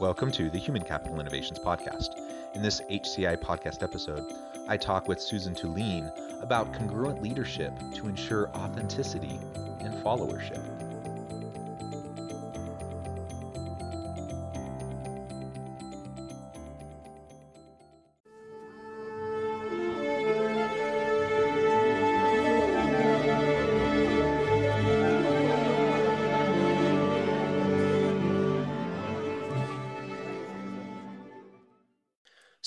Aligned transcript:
Welcome 0.00 0.32
to 0.32 0.48
the 0.48 0.56
Human 0.56 0.82
Capital 0.82 1.20
Innovations 1.20 1.58
Podcast. 1.58 2.18
In 2.54 2.62
this 2.62 2.80
HCI 2.90 3.36
podcast 3.36 3.82
episode, 3.82 4.32
I 4.66 4.78
talk 4.78 5.06
with 5.06 5.20
Suzanne 5.20 5.54
Tulien 5.54 6.10
about 6.42 6.72
congruent 6.72 7.20
leadership 7.20 7.74
to 7.96 8.08
ensure 8.08 8.48
authenticity 8.54 9.38
and 9.80 9.92
followership. 10.02 10.79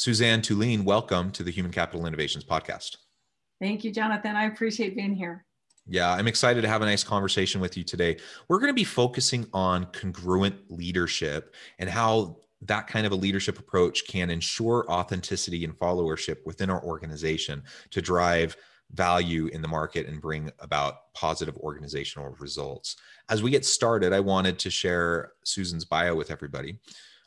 Suzanne 0.04 0.42
Tulien, 0.42 0.84
welcome 0.84 1.32
to 1.32 1.44
the 1.44 1.52
Human 1.52 1.72
Capital 1.72 2.06
Innovations 2.06 2.44
Podcast. 2.44 2.98
Thank 3.62 3.86
you, 3.86 3.92
Jonathan. 3.94 4.36
I 4.36 4.48
appreciate 4.48 4.98
being 4.98 5.16
here. 5.16 5.46
Yeah, 5.88 6.12
I'm 6.12 6.28
excited 6.28 6.62
to 6.64 6.68
have 6.68 6.82
a 6.82 6.86
nice 6.86 7.06
conversation 7.06 7.62
with 7.62 7.78
you 7.78 7.86
today. 7.86 8.18
We're 8.50 8.60
going 8.60 8.70
to 8.70 8.74
be 8.74 8.84
focusing 8.84 9.48
on 9.54 9.86
congruent 9.94 10.70
leadership 10.70 11.56
and 11.80 11.90
how 11.90 12.42
that 12.64 12.88
kind 12.88 13.06
of 13.06 13.14
a 13.14 13.16
leadership 13.16 13.60
approach 13.60 14.06
can 14.06 14.30
ensure 14.30 14.86
authenticity 14.92 15.64
and 15.64 15.74
followership 15.80 16.40
within 16.46 16.70
our 16.70 16.84
organization 16.84 17.64
to 17.92 18.02
drive 18.02 18.58
value 18.92 19.48
in 19.54 19.62
the 19.62 19.70
market 19.70 20.08
and 20.08 20.20
bring 20.20 20.52
about 20.60 21.14
positive 21.14 21.56
organizational 21.60 22.36
results. 22.40 22.98
As 23.30 23.42
we 23.42 23.52
get 23.52 23.64
started, 23.64 24.12
I 24.12 24.20
wanted 24.20 24.60
to 24.60 24.70
share 24.70 25.32
Suzanne's 25.46 25.86
bio 25.86 26.14
with 26.14 26.30
everybody. 26.30 26.78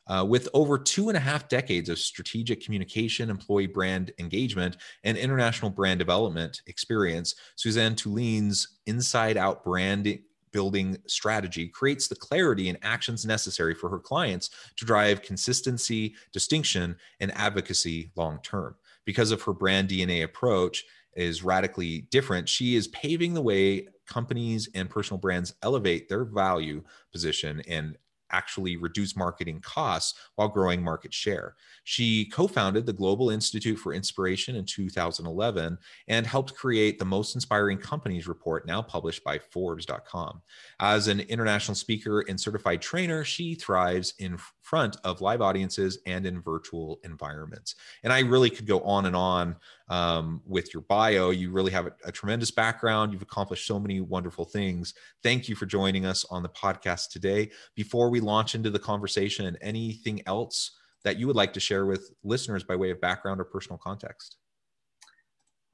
Uh, 0.09 0.25
with 0.29 0.49
over 0.55 0.79
two 0.79 1.09
and 1.09 1.17
a 1.17 1.21
half 1.21 1.49
decades 1.49 1.89
of 1.89 1.99
strategic 1.99 2.63
communication, 2.63 3.29
employee 3.29 3.67
brand 3.67 4.13
engagement, 4.19 4.77
and 5.05 5.17
international 5.17 5.71
brand 5.71 5.99
development 5.99 6.63
experience, 6.67 7.35
Suzanne 7.57 7.95
Tulien's 7.95 8.79
inside 8.87 9.37
out 9.37 9.65
brand 9.65 10.19
building 10.53 10.97
strategy 11.07 11.69
creates 11.69 12.09
the 12.09 12.15
clarity 12.15 12.69
and 12.69 12.79
actions 12.83 13.27
necessary 13.27 13.75
for 13.75 13.91
her 13.91 13.99
clients 13.99 14.51
to 14.77 14.85
drive 14.85 15.23
consistency, 15.23 16.15
distinction, 16.33 16.97
and 17.21 17.33
advocacy 17.33 18.11
long 18.17 18.39
term. 18.43 18.75
Because 19.05 19.33
of 19.33 19.43
her 19.43 19.53
brand 19.53 19.89
DNA 19.89 20.25
approach, 20.25 20.85
is 21.17 21.43
radically 21.43 22.03
different. 22.11 22.49
She 22.49 22.77
is 22.77 22.89
paving 22.89 23.35
the 23.35 23.43
way 23.43 23.89
companies 24.07 24.69
and 24.75 24.89
personal 24.89 25.19
brands 25.19 25.55
elevate 25.63 26.09
their 26.09 26.25
value 26.25 26.85
position 27.11 27.63
and 27.67 27.97
actually 28.31 28.77
reduce 28.77 29.17
marketing 29.17 29.61
costs 29.61 30.19
while 30.35 30.49
growing 30.49 30.83
market 30.83 31.13
share. 31.13 31.55
She 31.85 32.27
co 32.27 32.47
founded 32.47 32.87
the 32.87 32.93
Global 32.93 33.31
Institute 33.31 33.79
for 33.79 33.93
Inspiration 33.93 34.57
in 34.57 34.65
2011 34.65 35.79
and 36.09 36.27
helped 36.27 36.55
create 36.55 36.99
the 36.99 37.05
Most 37.05 37.35
Inspiring 37.35 37.79
Companies 37.79 38.27
report, 38.27 38.67
now 38.67 38.83
published 38.83 39.25
by 39.25 39.39
Forbes.com. 39.39 40.43
As 40.81 41.09
an 41.09 41.21
international 41.21 41.75
speaker 41.75 42.21
and 42.29 42.41
certified 42.41 42.83
trainer, 42.83 43.25
she 43.25 43.55
thrives 43.55 44.15
in 44.19 44.39
front 44.63 44.97
of 45.05 45.21
live 45.21 45.41
audiences 45.41 45.99
and 46.07 46.27
in 46.27 46.41
virtual 46.41 46.99
environments. 47.05 47.77
And 48.03 48.13
I 48.13 48.21
really 48.21 48.51
could 48.51 48.67
go 48.67 48.81
on 48.81 49.07
and 49.07 49.15
on 49.15 49.57
um, 49.89 50.43
with 50.45 50.75
your 50.75 50.83
bio. 50.83 51.31
You 51.31 51.51
really 51.51 51.73
have 51.73 51.87
a, 51.87 51.93
a, 52.05 52.13
tremendous 52.13 52.51
background. 52.51 53.13
You've 53.13 53.23
accomplished 53.23 53.67
so 53.67 53.79
many 53.79 54.01
wonderful 54.01 54.45
things. 54.45 54.95
Thank 55.23 55.49
you 55.49 55.55
for 55.55 55.67
joining 55.67 56.05
us 56.05 56.25
on 56.31 56.43
the 56.43 56.49
podcast 56.49 57.11
today. 57.11 57.51
Before 57.75 58.11
we 58.11 58.21
launch 58.21 58.55
into 58.55 58.71
the 58.71 58.79
conversation, 58.79 59.47
and 59.47 59.57
anything 59.61 60.23
else 60.27 60.73
that 61.05 61.19
you 61.19 61.27
would 61.29 61.37
like 61.37 61.53
to 61.53 61.61
share 61.61 61.87
with 61.87 62.11
listeners 62.25 62.65
by 62.65 62.75
way 62.75 62.91
of 62.91 63.01
background 63.01 63.41
or 63.41 63.45
personal 63.45 63.79
context? 63.79 64.37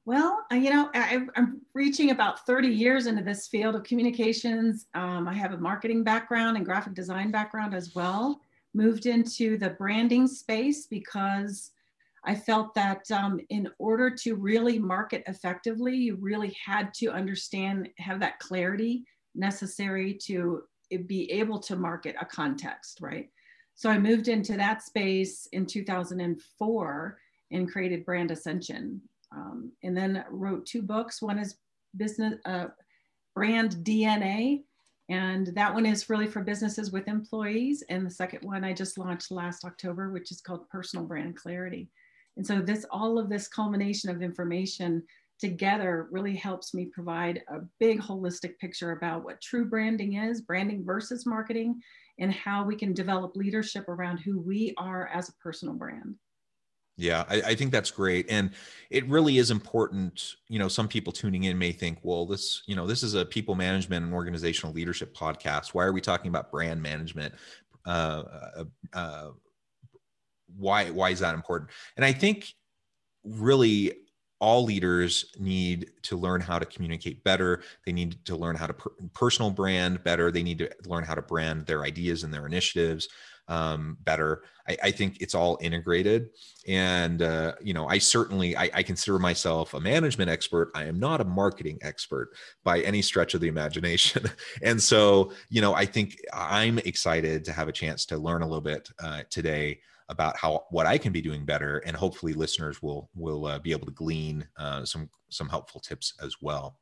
Well, 0.05 0.45
you 0.51 0.69
know, 0.69 0.89
I, 0.93 1.25
am 1.35 1.61
reaching 1.73 2.11
about 2.11 2.45
30 2.45 2.67
years 2.67 3.07
into 3.07 3.23
this 3.23 3.47
field 3.47 3.75
of 3.75 3.83
communications. 3.83 4.85
Um, 4.93 5.27
I 5.29 5.33
have 5.33 5.53
a 5.53 5.57
marketing 5.57 6.03
background 6.03 6.57
and 6.57 6.65
graphic 6.65 6.93
design 6.93 7.31
background 7.31 7.73
as 7.73 7.95
well 7.95 8.41
moved 8.73 9.05
into 9.05 9.57
the 9.57 9.69
branding 9.69 10.27
space 10.27 10.87
because 10.87 11.71
I 12.25 12.35
felt 12.35 12.73
that 12.75 13.09
um, 13.11 13.39
in 13.49 13.69
order 13.79 14.09
to 14.09 14.35
really 14.35 14.79
market 14.79 15.23
effectively, 15.27 15.95
you 15.95 16.17
really 16.19 16.55
had 16.65 16.93
to 16.95 17.11
understand, 17.11 17.89
have 17.97 18.19
that 18.21 18.39
clarity 18.39 19.03
necessary 19.35 20.17
to 20.25 20.63
be 21.05 21.29
able 21.31 21.59
to 21.59 21.75
market 21.75 22.15
a 22.21 22.25
context, 22.25 22.99
right? 23.01 23.29
So 23.75 23.89
I 23.89 23.97
moved 23.97 24.27
into 24.27 24.55
that 24.57 24.83
space 24.83 25.47
in 25.51 25.65
2004 25.65 27.17
and 27.51 27.71
created 27.71 28.05
Brand 28.05 28.31
Ascension. 28.31 29.01
Um, 29.35 29.71
and 29.83 29.97
then 29.97 30.23
wrote 30.29 30.65
two 30.65 30.83
books. 30.83 31.21
One 31.21 31.39
is 31.39 31.55
Business 31.97 32.35
uh, 32.45 32.67
Brand 33.35 33.77
DNA, 33.77 34.63
and 35.09 35.47
that 35.47 35.73
one 35.73 35.85
is 35.85 36.09
really 36.09 36.27
for 36.27 36.41
businesses 36.41 36.91
with 36.91 37.07
employees. 37.07 37.83
And 37.89 38.05
the 38.05 38.11
second 38.11 38.43
one 38.43 38.63
I 38.63 38.73
just 38.73 38.97
launched 38.97 39.31
last 39.31 39.65
October, 39.65 40.11
which 40.11 40.31
is 40.31 40.41
called 40.41 40.69
Personal 40.69 41.05
Brand 41.05 41.35
Clarity. 41.35 41.89
And 42.37 42.45
so 42.45 42.61
this 42.61 42.85
all 42.91 43.19
of 43.19 43.29
this 43.29 43.47
culmination 43.47 44.09
of 44.09 44.21
information 44.21 45.03
together 45.39 46.07
really 46.11 46.35
helps 46.35 46.73
me 46.73 46.85
provide 46.85 47.43
a 47.49 47.59
big 47.79 47.99
holistic 47.99 48.57
picture 48.59 48.91
about 48.91 49.23
what 49.23 49.41
true 49.41 49.65
branding 49.65 50.15
is, 50.15 50.41
branding 50.41 50.85
versus 50.85 51.25
marketing, 51.25 51.81
and 52.19 52.31
how 52.31 52.63
we 52.63 52.75
can 52.75 52.93
develop 52.93 53.35
leadership 53.35 53.87
around 53.89 54.19
who 54.19 54.39
we 54.39 54.73
are 54.77 55.07
as 55.07 55.29
a 55.29 55.33
personal 55.33 55.73
brand. 55.73 56.15
Yeah, 56.95 57.25
I, 57.27 57.41
I, 57.41 57.55
think 57.55 57.71
that's 57.71 57.89
great. 57.89 58.27
And 58.29 58.51
it 58.91 59.07
really 59.09 59.39
is 59.39 59.49
important. 59.49 60.35
You 60.47 60.59
know, 60.59 60.67
some 60.67 60.87
people 60.87 61.11
tuning 61.11 61.45
in 61.45 61.57
may 61.57 61.71
think, 61.71 61.97
well, 62.03 62.27
this, 62.27 62.61
you 62.67 62.75
know, 62.75 62.85
this 62.85 63.01
is 63.01 63.15
a 63.15 63.25
people 63.25 63.55
management 63.55 64.05
and 64.05 64.13
organizational 64.13 64.73
leadership 64.73 65.15
podcast. 65.15 65.73
Why 65.73 65.85
are 65.85 65.91
we 65.91 66.01
talking 66.01 66.29
about 66.29 66.51
brand 66.51 66.81
management? 66.81 67.33
Uh, 67.85 68.23
uh, 68.59 68.63
uh, 68.93 69.29
why, 70.57 70.89
why 70.89 71.09
is 71.09 71.19
that 71.19 71.35
important? 71.35 71.69
And 71.97 72.05
I 72.05 72.11
think 72.11 72.53
really 73.23 73.93
all 74.39 74.65
leaders 74.65 75.33
need 75.39 75.89
to 76.01 76.17
learn 76.17 76.41
how 76.41 76.59
to 76.59 76.65
communicate 76.65 77.23
better. 77.23 77.63
They 77.85 77.93
need 77.93 78.25
to 78.25 78.35
learn 78.35 78.57
how 78.57 78.67
to 78.67 78.73
per- 78.73 78.91
personal 79.13 79.51
brand 79.51 80.03
better. 80.03 80.31
They 80.31 80.43
need 80.43 80.57
to 80.57 80.69
learn 80.85 81.05
how 81.05 81.15
to 81.15 81.21
brand 81.21 81.65
their 81.65 81.83
ideas 81.83 82.23
and 82.23 82.33
their 82.33 82.45
initiatives 82.45 83.07
um, 83.47 83.97
better. 84.01 84.43
I, 84.67 84.77
I, 84.83 84.91
think 84.91 85.21
it's 85.21 85.35
all 85.35 85.57
integrated. 85.61 86.29
And, 86.67 87.21
uh, 87.21 87.53
you 87.61 87.73
know, 87.73 87.87
I 87.87 87.97
certainly, 87.97 88.55
I, 88.55 88.69
I, 88.73 88.83
consider 88.83 89.19
myself 89.19 89.73
a 89.73 89.81
management 89.81 90.29
expert. 90.29 90.71
I 90.75 90.85
am 90.85 90.99
not 90.99 91.19
a 91.19 91.25
marketing 91.25 91.77
expert 91.81 92.29
by 92.63 92.79
any 92.81 93.01
stretch 93.01 93.33
of 93.33 93.41
the 93.41 93.49
imagination. 93.49 94.25
and 94.61 94.81
so, 94.81 95.33
you 95.49 95.61
know, 95.61 95.73
I 95.73 95.85
think 95.85 96.17
I'm 96.33 96.79
excited 96.79 97.43
to 97.45 97.51
have 97.51 97.67
a 97.67 97.73
chance 97.73 98.05
to 98.07 98.17
learn 98.17 98.41
a 98.41 98.47
little 98.47 98.61
bit 98.61 98.89
uh, 98.99 99.23
today 99.29 99.79
about 100.09 100.37
how 100.37 100.65
what 100.69 100.85
I 100.85 100.97
can 100.97 101.11
be 101.11 101.21
doing 101.21 101.45
better, 101.45 101.79
and 101.79 101.95
hopefully 101.95 102.33
listeners 102.33 102.81
will 102.81 103.09
will 103.15 103.45
uh, 103.45 103.59
be 103.59 103.71
able 103.71 103.85
to 103.85 103.93
glean 103.93 104.47
uh, 104.57 104.85
some 104.85 105.09
some 105.29 105.49
helpful 105.49 105.79
tips 105.81 106.13
as 106.21 106.35
well. 106.41 106.77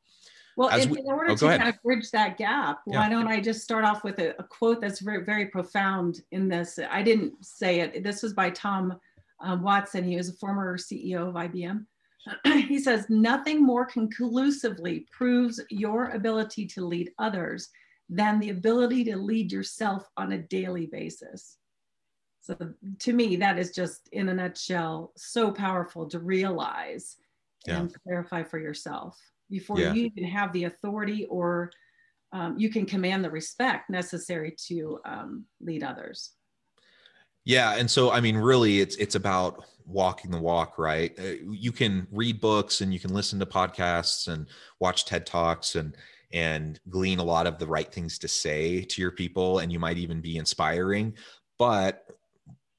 Well, 0.58 0.70
in, 0.78 0.90
we, 0.90 1.00
in, 1.00 1.06
order 1.06 1.32
oh, 1.32 1.36
to 1.36 1.46
kind 1.46 1.70
of 1.70 1.82
bridge 1.82 2.12
that 2.12 2.38
gap, 2.38 2.82
yeah. 2.86 3.00
why 3.00 3.10
don't 3.10 3.28
I 3.28 3.40
just 3.40 3.62
start 3.62 3.86
off 3.86 4.04
with 4.04 4.20
a, 4.20 4.38
a, 4.38 4.44
quote 4.44 4.82
that's 4.82 5.00
very, 5.00 5.24
very 5.24 5.46
profound 5.46 6.22
in 6.32 6.50
this? 6.50 6.78
I 6.90 7.02
didn't 7.02 7.34
say 7.44 7.80
it. 7.80 8.04
This 8.04 8.22
was 8.22 8.34
by 8.34 8.50
Tom 8.50 9.00
um, 9.40 9.64
Watson. 9.64 10.04
He 10.04 10.18
was 10.18 10.30
a 10.30 10.34
former 10.34 10.78
CEO 10.78 11.30
of 11.30 11.36
IBM. 11.36 11.86
he 12.68 12.80
says, 12.80 13.06
Nothing 13.10 13.64
more 13.64 13.86
conclusively 13.86 15.08
proves 15.12 15.60
your 15.70 16.10
ability 16.10 16.68
to 16.68 16.86
lead 16.86 17.12
others 17.18 17.70
than 18.10 18.40
the 18.40 18.50
ability 18.50 19.06
to 19.06 19.16
lead 19.16 19.52
yourself 19.52 20.08
on 20.18 20.34
a 20.34 20.38
daily 20.38 20.86
basis. 20.86 21.58
So, 22.42 22.58
to 23.00 23.14
me, 23.14 23.36
that 23.38 23.60
is 23.60 23.72
just 23.72 24.10
in 24.12 24.30
a 24.30 24.34
nutshell 24.34 25.12
so 25.16 25.52
powerful 25.52 26.08
to 26.10 26.20
realize 26.20 27.18
yeah. 27.68 27.80
and 27.80 27.96
clarify 28.04 28.44
for 28.44 28.60
yourself 28.60 29.18
before 29.50 29.80
yeah. 29.80 29.94
you 29.94 30.06
even 30.06 30.24
have 30.24 30.52
the 30.54 30.64
authority 30.64 31.26
or 31.26 31.72
um, 32.34 32.58
you 32.58 32.70
can 32.70 32.86
command 32.86 33.24
the 33.24 33.30
respect 33.30 33.90
necessary 33.90 34.56
to 34.68 35.00
um, 35.06 35.46
lead 35.60 35.84
others. 35.84 36.32
Yeah, 37.44 37.76
and 37.76 37.90
so 37.90 38.12
I 38.12 38.22
mean, 38.22 38.38
really, 38.38 38.82
it's 38.82 38.96
it's 38.98 39.16
about 39.16 39.66
walking 39.86 40.32
the 40.32 40.40
walk, 40.40 40.78
right? 40.78 41.12
Uh, 41.20 41.44
you 41.50 41.72
can 41.72 42.08
read 42.12 42.40
books 42.40 42.82
and 42.82 42.94
you 42.94 43.00
can 43.00 43.14
listen 43.14 43.40
to 43.40 43.46
podcasts 43.46 44.28
and 44.28 44.48
watch 44.80 45.06
TED 45.06 45.26
talks 45.26 45.76
and 45.76 45.96
and 46.34 46.80
glean 46.90 47.20
a 47.20 47.24
lot 47.24 47.48
of 47.48 47.58
the 47.58 47.68
right 47.68 47.92
things 47.92 48.18
to 48.20 48.28
say 48.28 48.82
to 48.84 49.02
your 49.02 49.12
people, 49.12 49.60
and 49.60 49.72
you 49.72 49.80
might 49.80 49.98
even 49.98 50.22
be 50.22 50.38
inspiring. 50.38 51.14
But 51.58 52.11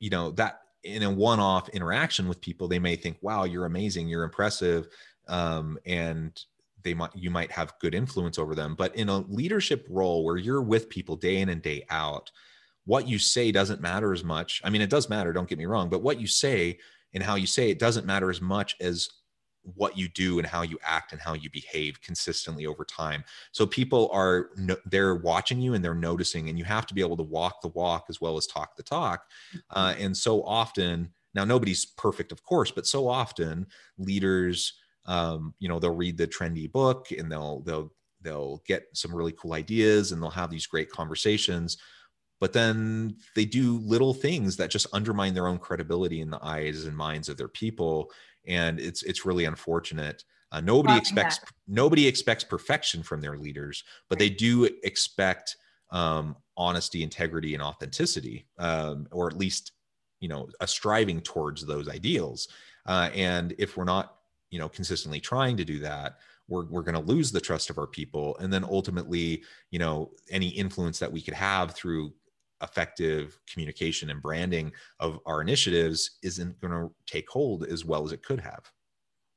you 0.03 0.11
know 0.11 0.33
that 0.33 0.63
in 0.83 1.05
a 1.05 1.11
one-off 1.11 1.69
interaction 1.69 2.27
with 2.27 2.41
people, 2.41 2.67
they 2.67 2.81
may 2.81 2.97
think, 2.97 3.17
"Wow, 3.23 3.45
you're 3.45 3.67
amazing, 3.67 4.09
you're 4.09 4.25
impressive," 4.25 4.89
um, 5.29 5.79
and 5.87 6.39
they 6.83 6.93
might 6.93 7.15
you 7.15 7.31
might 7.31 7.53
have 7.53 7.79
good 7.81 7.95
influence 7.95 8.37
over 8.37 8.57
them. 8.57 8.75
But 8.75 8.97
in 8.97 9.09
a 9.09 9.19
leadership 9.19 9.87
role 9.89 10.25
where 10.25 10.37
you're 10.37 10.61
with 10.61 10.89
people 10.89 11.15
day 11.15 11.39
in 11.39 11.49
and 11.51 11.63
day 11.63 11.87
out 11.89 12.33
what 12.85 13.07
you 13.07 13.17
say 13.17 13.53
doesn't 13.53 13.81
matter 13.81 14.13
as 14.13 14.25
much. 14.25 14.61
I 14.65 14.71
mean, 14.71 14.83
it 14.83 14.91
does 14.91 15.09
matter, 15.09 15.33
don't 15.33 15.49
get 15.49 15.59
me 15.59 15.67
wrong, 15.67 15.89
but 15.89 16.03
what 16.03 16.21
you 16.21 16.27
say 16.27 16.79
and 17.15 17.23
how 17.23 17.37
you 17.37 17.47
say 17.47 17.71
it 17.71 17.79
doesn't 17.79 18.05
matter 18.05 18.29
as 18.29 18.41
much 18.41 18.75
as 18.81 19.09
what 19.63 19.97
you 19.97 20.09
do 20.09 20.39
and 20.39 20.47
how 20.47 20.63
you 20.63 20.79
act 20.83 21.13
and 21.13 21.21
how 21.21 21.35
you 21.35 21.49
behave 21.51 22.01
consistently 22.01 22.67
over 22.67 22.85
time. 22.85 23.25
So 23.53 23.67
people 23.67 24.11
are 24.13 24.51
they're 24.87 25.17
watching 25.17 25.61
you 25.61 25.75
and 25.75 25.85
they're 25.85 25.95
noticing, 25.95 26.49
and 26.49 26.59
you 26.59 26.65
have 26.65 26.87
to 26.87 26.95
be 26.95 27.01
able 27.01 27.17
to 27.17 27.23
walk 27.23 27.61
the 27.61 27.69
walk 27.69 28.07
as 28.09 28.21
well 28.21 28.37
as 28.37 28.47
talk 28.47 28.77
the 28.77 28.83
talk. 28.83 29.25
Uh, 29.71 29.93
mm-hmm. 29.93 30.05
and 30.05 30.17
so 30.17 30.43
often, 30.43 31.11
now 31.35 31.45
nobody's 31.45 31.85
perfect, 31.85 32.33
of 32.33 32.43
course, 32.43 32.71
but 32.71 32.87
so 32.87 33.09
often 33.09 33.67
leaders, 33.99 34.75
um, 35.07 35.55
you 35.59 35.69
know, 35.69 35.79
they'll 35.79 35.95
read 35.95 36.19
the 36.19 36.27
trendy 36.27 36.71
book 36.71 37.11
and 37.17 37.31
they'll 37.31 37.61
they'll 37.61 37.93
they'll 38.21 38.63
get 38.67 38.87
some 38.95 39.15
really 39.15 39.33
cool 39.33 39.53
ideas 39.53 40.13
and 40.13 40.23
they'll 40.23 40.31
have 40.31 40.51
these 40.51 40.67
great 40.67 40.91
conversations 40.91 41.79
but 42.43 42.53
then 42.53 43.19
they 43.37 43.45
do 43.45 43.79
little 43.85 44.13
things 44.13 44.57
that 44.57 44.69
just 44.69 44.89
undermine 44.93 45.33
their 45.33 45.47
own 45.47 45.59
credibility 45.59 46.21
in 46.21 46.29
the 46.29 46.45
eyes 46.45 46.87
and 46.87 46.97
minds 46.97 47.29
of 47.29 47.37
their 47.37 47.47
people 47.47 48.11
and 48.47 48.81
it's 48.81 49.03
it's 49.03 49.25
really 49.25 49.45
unfortunate. 49.45 50.25
Uh, 50.51 50.61
nobody 50.61 50.99
expects 50.99 51.39
that. 51.39 51.49
nobody 51.67 52.07
expects 52.07 52.45
perfection 52.45 53.03
from 53.03 53.23
their 53.23 53.39
leaders 53.39 53.85
but 54.11 54.19
they 54.19 54.29
do 54.29 54.69
expect 54.83 55.57
um, 55.91 56.37
honesty 56.57 57.03
integrity 57.03 57.55
and 57.55 57.63
authenticity 57.63 58.47
um, 58.59 59.07
or 59.13 59.29
at 59.29 59.37
least 59.37 59.73
you 60.21 60.29
know 60.29 60.49
a 60.61 60.67
striving 60.67 61.21
towards 61.21 61.67
those 61.67 61.89
ideals. 61.89 62.49
Uh, 62.87 63.11
and 63.15 63.55
if 63.59 63.77
we're 63.77 63.85
not 63.85 64.17
you 64.51 64.59
know 64.59 64.69
consistently 64.69 65.21
trying 65.21 65.57
to 65.57 65.65
do 65.65 65.79
that 65.79 66.19
we're, 66.49 66.67
we're 66.67 66.83
going 66.83 66.95
to 66.95 67.13
lose 67.13 67.31
the 67.31 67.41
trust 67.41 67.71
of 67.71 67.79
our 67.79 67.87
people. 67.87 68.37
And 68.39 68.53
then 68.53 68.65
ultimately 68.65 69.43
you 69.71 69.79
know 69.79 70.13
any 70.31 70.49
influence 70.49 70.99
that 71.01 71.13
we 71.13 71.21
could 71.21 71.35
have 71.35 71.73
through 71.73 72.13
effective 72.63 73.39
communication 73.51 74.11
and 74.11 74.23
branding 74.23 74.73
of 75.01 75.19
our 75.27 75.41
initiatives 75.41 76.19
isn't 76.23 76.61
going 76.61 76.73
to 76.73 76.91
take 77.07 77.29
hold 77.29 77.65
as 77.65 77.85
well 77.85 78.05
as 78.05 78.13
it 78.13 78.23
could 78.23 78.41
have. 78.41 78.71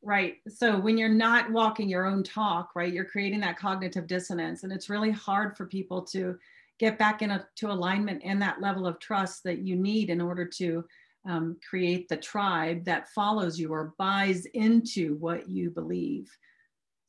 Right. 0.01 0.35
So 0.47 0.79
when 0.79 0.97
you're 0.97 1.09
not 1.09 1.51
walking 1.51 1.89
your 1.89 2.05
own 2.05 2.21
talk, 2.23 2.69
right, 2.75 2.93
you're 2.93 3.05
creating 3.05 3.39
that 3.39 3.57
cognitive 3.57 4.05
dissonance. 4.05 4.63
And 4.63 4.71
it's 4.71 4.89
really 4.89 5.09
hard 5.09 5.57
for 5.57 5.65
people 5.65 6.03
to 6.03 6.37
get 6.77 6.99
back 6.99 7.21
into 7.21 7.41
alignment 7.63 8.21
and 8.23 8.39
that 8.41 8.61
level 8.61 8.85
of 8.85 8.99
trust 8.99 9.43
that 9.45 9.59
you 9.59 9.75
need 9.75 10.09
in 10.09 10.21
order 10.21 10.45
to 10.45 10.85
um, 11.27 11.57
create 11.67 12.07
the 12.07 12.17
tribe 12.17 12.85
that 12.85 13.09
follows 13.09 13.59
you 13.59 13.69
or 13.69 13.95
buys 13.97 14.45
into 14.53 15.15
what 15.15 15.49
you 15.49 15.71
believe. 15.71 16.29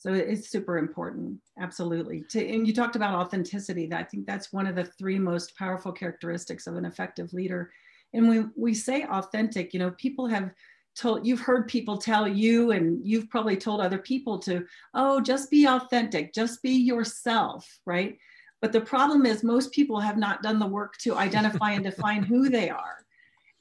So 0.07 0.13
it's 0.13 0.51
super 0.51 0.79
important, 0.79 1.41
absolutely. 1.61 2.23
To, 2.31 2.49
and 2.49 2.65
you 2.65 2.73
talked 2.73 2.95
about 2.95 3.17
authenticity. 3.17 3.93
I 3.93 4.05
think 4.05 4.25
that's 4.25 4.53
one 4.53 4.69
of 4.69 4.77
the 4.77 4.85
three 4.85 5.19
most 5.19 5.57
powerful 5.57 5.91
characteristics 5.91 6.69
of 6.69 6.77
an 6.77 6.85
effective 6.85 7.33
leader. 7.33 7.73
And 8.15 8.29
when 8.29 8.53
we 8.55 8.73
say 8.73 9.03
authentic, 9.03 9.75
you 9.75 9.81
know, 9.81 9.91
people 9.93 10.29
have 10.29 10.53
told 10.95 11.27
you've 11.27 11.41
heard 11.41 11.67
people 11.67 11.99
tell 11.99 12.29
you, 12.29 12.71
and 12.71 13.05
you've 13.05 13.29
probably 13.31 13.57
told 13.57 13.81
other 13.81 13.99
people 13.99 14.39
to, 14.41 14.65
oh, 14.95 15.21
just 15.21 15.51
be 15.51 15.67
authentic, 15.67 16.33
just 16.33 16.63
be 16.63 16.71
yourself, 16.71 17.69
right? 17.85 18.17
But 18.63 18.71
the 18.71 18.83
problem 18.83 19.27
is 19.27 19.43
most 19.43 19.73
people 19.73 19.99
have 19.99 20.17
not 20.17 20.41
done 20.41 20.61
the 20.61 20.69
work 20.69 20.97
to 20.99 21.17
identify 21.17 21.73
and 21.73 21.83
define 21.83 22.23
who 22.23 22.49
they 22.49 22.71
are. 22.71 23.05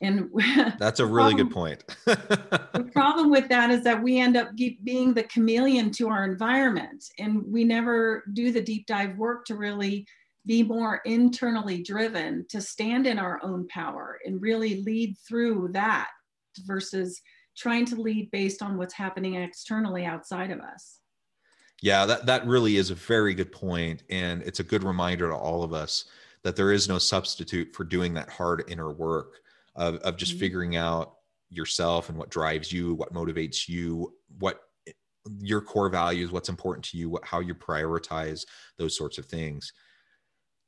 And 0.01 0.29
that's 0.77 0.99
a 0.99 1.05
really 1.05 1.33
problem, 1.33 1.47
good 1.47 1.53
point. 1.53 1.83
the 2.73 2.89
problem 2.93 3.29
with 3.29 3.47
that 3.49 3.71
is 3.71 3.83
that 3.83 4.01
we 4.01 4.19
end 4.19 4.37
up 4.37 4.49
being 4.83 5.13
the 5.13 5.23
chameleon 5.23 5.91
to 5.91 6.09
our 6.09 6.25
environment, 6.25 7.05
and 7.17 7.43
we 7.47 7.63
never 7.63 8.23
do 8.33 8.51
the 8.51 8.61
deep 8.61 8.85
dive 8.87 9.17
work 9.17 9.45
to 9.45 9.55
really 9.55 10.05
be 10.45 10.61
more 10.61 11.01
internally 11.05 11.81
driven, 11.81 12.45
to 12.49 12.61
stand 12.61 13.07
in 13.07 13.17
our 13.17 13.39
own 13.43 13.67
power 13.67 14.19
and 14.25 14.41
really 14.41 14.83
lead 14.83 15.15
through 15.27 15.69
that 15.71 16.09
versus 16.65 17.21
trying 17.57 17.85
to 17.85 17.95
lead 17.95 18.29
based 18.31 18.61
on 18.61 18.77
what's 18.77 18.93
happening 18.93 19.35
externally 19.35 20.05
outside 20.05 20.51
of 20.51 20.59
us. 20.59 20.99
Yeah, 21.81 22.05
that, 22.05 22.25
that 22.25 22.45
really 22.45 22.77
is 22.77 22.89
a 22.89 22.95
very 22.95 23.33
good 23.33 23.51
point, 23.51 24.03
And 24.09 24.41
it's 24.43 24.59
a 24.59 24.63
good 24.63 24.83
reminder 24.83 25.29
to 25.29 25.35
all 25.35 25.63
of 25.63 25.73
us 25.73 26.05
that 26.43 26.55
there 26.55 26.71
is 26.71 26.87
no 26.87 26.99
substitute 26.99 27.73
for 27.73 27.83
doing 27.83 28.13
that 28.13 28.29
hard 28.29 28.63
inner 28.67 28.91
work 28.91 29.41
of, 29.75 29.95
of 29.97 30.17
just 30.17 30.33
mm-hmm. 30.33 30.39
figuring 30.39 30.75
out 30.75 31.13
yourself 31.49 32.09
and 32.09 32.17
what 32.17 32.29
drives 32.29 32.71
you, 32.71 32.95
what 32.95 33.13
motivates 33.13 33.67
you, 33.67 34.13
what 34.39 34.59
your 35.39 35.61
core 35.61 35.89
values, 35.89 36.31
what's 36.31 36.49
important 36.49 36.85
to 36.85 36.97
you, 36.97 37.09
what, 37.09 37.25
how 37.25 37.39
you 37.39 37.55
prioritize 37.55 38.45
those 38.77 38.95
sorts 38.97 39.17
of 39.17 39.25
things. 39.25 39.73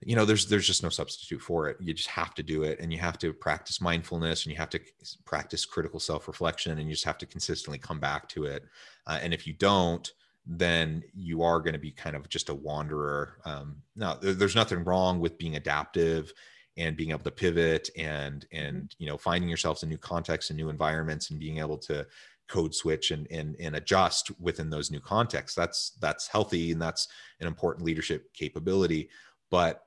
You 0.02 0.16
know, 0.16 0.26
there's 0.26 0.48
there's 0.48 0.68
just 0.68 0.84
no 0.84 0.90
substitute 0.90 1.42
for 1.42 1.70
it. 1.70 1.78
You 1.80 1.92
just 1.92 2.10
have 2.10 2.36
to 2.36 2.44
do 2.44 2.62
it, 2.64 2.80
and 2.80 2.94
you 2.94 3.00
have 3.00 3.18
to 3.18 3.34
practice 3.34 3.82
mindfulness, 3.82 4.46
and 4.46 4.52
you 4.52 4.58
have 4.58 4.70
to 4.70 4.80
practice 5.26 5.66
critical 5.66 6.00
self-reflection, 6.00 6.78
and 6.78 6.88
you 6.88 6.94
just 6.94 7.06
have 7.06 7.18
to 7.18 7.26
consistently 7.26 7.80
come 7.80 8.00
back 8.00 8.30
to 8.30 8.46
it. 8.46 8.64
Uh, 9.08 9.18
and 9.24 9.34
if 9.34 9.48
you 9.48 9.54
don't, 9.54 10.12
then 10.46 11.04
you 11.14 11.42
are 11.42 11.60
going 11.60 11.74
to 11.74 11.80
be 11.80 11.92
kind 11.92 12.16
of 12.16 12.30
just 12.30 12.50
a 12.50 12.54
wanderer. 12.54 13.40
Um, 13.44 13.78
now, 13.96 14.14
there's 14.22 14.56
nothing 14.56 14.84
wrong 14.84 15.20
with 15.20 15.38
being 15.40 15.56
adaptive 15.56 16.32
and 16.78 16.96
being 16.96 17.12
able 17.12 17.24
to 17.24 17.32
pivot 17.32 17.90
and 17.98 18.46
and 18.52 18.76
mm-hmm. 18.76 19.04
you 19.04 19.10
know 19.10 19.18
finding 19.18 19.50
yourselves 19.50 19.84
in 19.84 19.90
new 19.90 19.98
contexts 19.98 20.50
and 20.50 20.58
new 20.58 20.70
environments 20.70 21.30
and 21.30 21.40
being 21.40 21.60
able 21.60 21.78
to 21.78 22.06
code 22.48 22.74
switch 22.74 23.12
and, 23.12 23.28
and 23.30 23.56
and 23.60 23.76
adjust 23.76 24.32
within 24.40 24.70
those 24.70 24.92
new 24.92 25.02
contexts. 25.02 25.56
That's 25.56 25.92
that's 26.00 26.28
healthy 26.28 26.72
and 26.72 26.82
that's 26.82 27.08
an 27.40 27.48
important 27.48 27.86
leadership 27.86 28.34
capability 28.34 29.10
but 29.50 29.84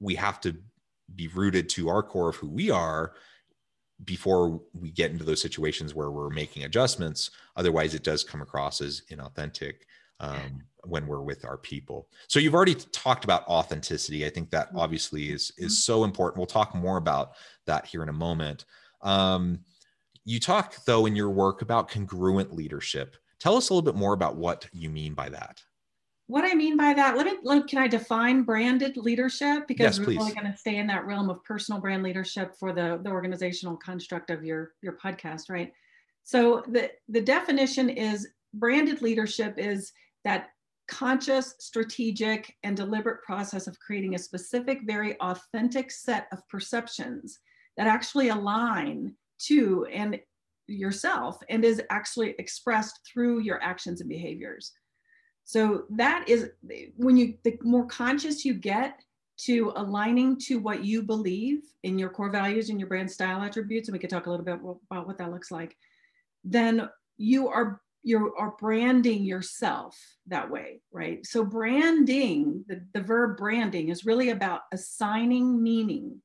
we 0.00 0.14
have 0.14 0.40
to 0.40 0.56
be 1.14 1.28
rooted 1.28 1.68
to 1.68 1.88
our 1.88 2.02
core 2.02 2.30
of 2.30 2.36
who 2.36 2.48
we 2.48 2.70
are 2.70 3.12
before 4.04 4.60
we 4.72 4.90
get 4.90 5.10
into 5.10 5.24
those 5.24 5.42
situations 5.42 5.94
where 5.94 6.10
we're 6.10 6.30
making 6.30 6.64
adjustments. 6.64 7.30
Otherwise 7.56 7.94
it 7.94 8.02
does 8.02 8.24
come 8.24 8.40
across 8.40 8.80
as 8.80 9.02
inauthentic 9.10 9.74
um, 10.20 10.62
when 10.84 11.06
we're 11.06 11.22
with 11.22 11.44
our 11.44 11.56
people. 11.56 12.08
So 12.28 12.40
you've 12.40 12.54
already 12.54 12.74
talked 12.74 13.24
about 13.24 13.46
authenticity. 13.46 14.24
I 14.26 14.30
think 14.30 14.50
that 14.50 14.68
mm-hmm. 14.68 14.78
obviously 14.78 15.30
is 15.30 15.52
is 15.58 15.72
mm-hmm. 15.72 15.92
so 15.92 16.04
important. 16.04 16.38
We'll 16.38 16.46
talk 16.46 16.74
more 16.74 16.96
about 16.96 17.32
that 17.66 17.86
here 17.86 18.02
in 18.02 18.08
a 18.08 18.14
moment. 18.14 18.64
Um, 19.02 19.60
you 20.24 20.40
talk 20.40 20.76
though 20.84 21.06
in 21.06 21.16
your 21.16 21.30
work 21.30 21.62
about 21.62 21.90
congruent 21.90 22.54
leadership. 22.54 23.16
Tell 23.38 23.56
us 23.56 23.70
a 23.70 23.74
little 23.74 23.90
bit 23.90 23.98
more 23.98 24.12
about 24.12 24.36
what 24.36 24.66
you 24.72 24.90
mean 24.90 25.14
by 25.14 25.30
that. 25.30 25.62
What 26.26 26.44
I 26.44 26.54
mean 26.54 26.76
by 26.76 26.94
that, 26.94 27.16
let 27.16 27.26
me 27.26 27.38
let, 27.42 27.66
can 27.66 27.78
I 27.78 27.88
define 27.88 28.42
branded 28.42 28.96
leadership 28.96 29.66
because 29.66 29.98
yes, 29.98 30.06
we're 30.06 30.20
only 30.20 30.32
going 30.32 30.50
to 30.50 30.56
stay 30.56 30.76
in 30.76 30.86
that 30.86 31.04
realm 31.04 31.28
of 31.28 31.42
personal 31.42 31.80
brand 31.80 32.04
leadership 32.04 32.54
for 32.56 32.72
the 32.72 33.00
the 33.02 33.10
organizational 33.10 33.76
construct 33.76 34.30
of 34.30 34.44
your 34.44 34.72
your 34.82 34.92
podcast, 34.92 35.50
right? 35.50 35.72
So 36.22 36.62
the 36.68 36.90
the 37.08 37.20
definition 37.20 37.88
is 37.88 38.28
branded 38.54 39.02
leadership 39.02 39.54
is 39.56 39.92
that 40.24 40.50
conscious, 40.90 41.54
strategic, 41.60 42.54
and 42.64 42.76
deliberate 42.76 43.22
process 43.22 43.66
of 43.66 43.78
creating 43.78 44.14
a 44.14 44.18
specific, 44.18 44.80
very 44.84 45.18
authentic 45.20 45.90
set 45.90 46.26
of 46.32 46.46
perceptions 46.48 47.38
that 47.76 47.86
actually 47.86 48.28
align 48.28 49.14
to 49.38 49.86
and 49.86 50.20
yourself 50.66 51.38
and 51.48 51.64
is 51.64 51.80
actually 51.90 52.34
expressed 52.38 53.00
through 53.10 53.40
your 53.40 53.62
actions 53.62 54.00
and 54.00 54.10
behaviors. 54.10 54.72
So 55.44 55.84
that 55.90 56.28
is 56.28 56.50
when 56.96 57.16
you 57.16 57.34
the 57.44 57.58
more 57.62 57.86
conscious 57.86 58.44
you 58.44 58.54
get 58.54 59.00
to 59.46 59.72
aligning 59.76 60.38
to 60.38 60.58
what 60.58 60.84
you 60.84 61.02
believe 61.02 61.62
in 61.82 61.98
your 61.98 62.10
core 62.10 62.30
values 62.30 62.68
and 62.68 62.78
your 62.78 62.88
brand 62.88 63.10
style 63.10 63.42
attributes, 63.42 63.88
and 63.88 63.94
we 63.94 63.98
could 63.98 64.10
talk 64.10 64.26
a 64.26 64.30
little 64.30 64.44
bit 64.44 64.58
about 64.90 65.06
what 65.06 65.18
that 65.18 65.30
looks 65.30 65.50
like, 65.50 65.76
then 66.44 66.88
you 67.16 67.48
are 67.48 67.80
you 68.02 68.34
are 68.38 68.54
branding 68.58 69.24
yourself 69.24 69.98
that 70.26 70.50
way, 70.50 70.80
right? 70.92 71.24
So 71.26 71.44
branding, 71.44 72.64
the, 72.66 72.82
the 72.94 73.02
verb 73.02 73.36
branding 73.36 73.90
is 73.90 74.06
really 74.06 74.30
about 74.30 74.62
assigning 74.72 75.62
meaning 75.62 76.20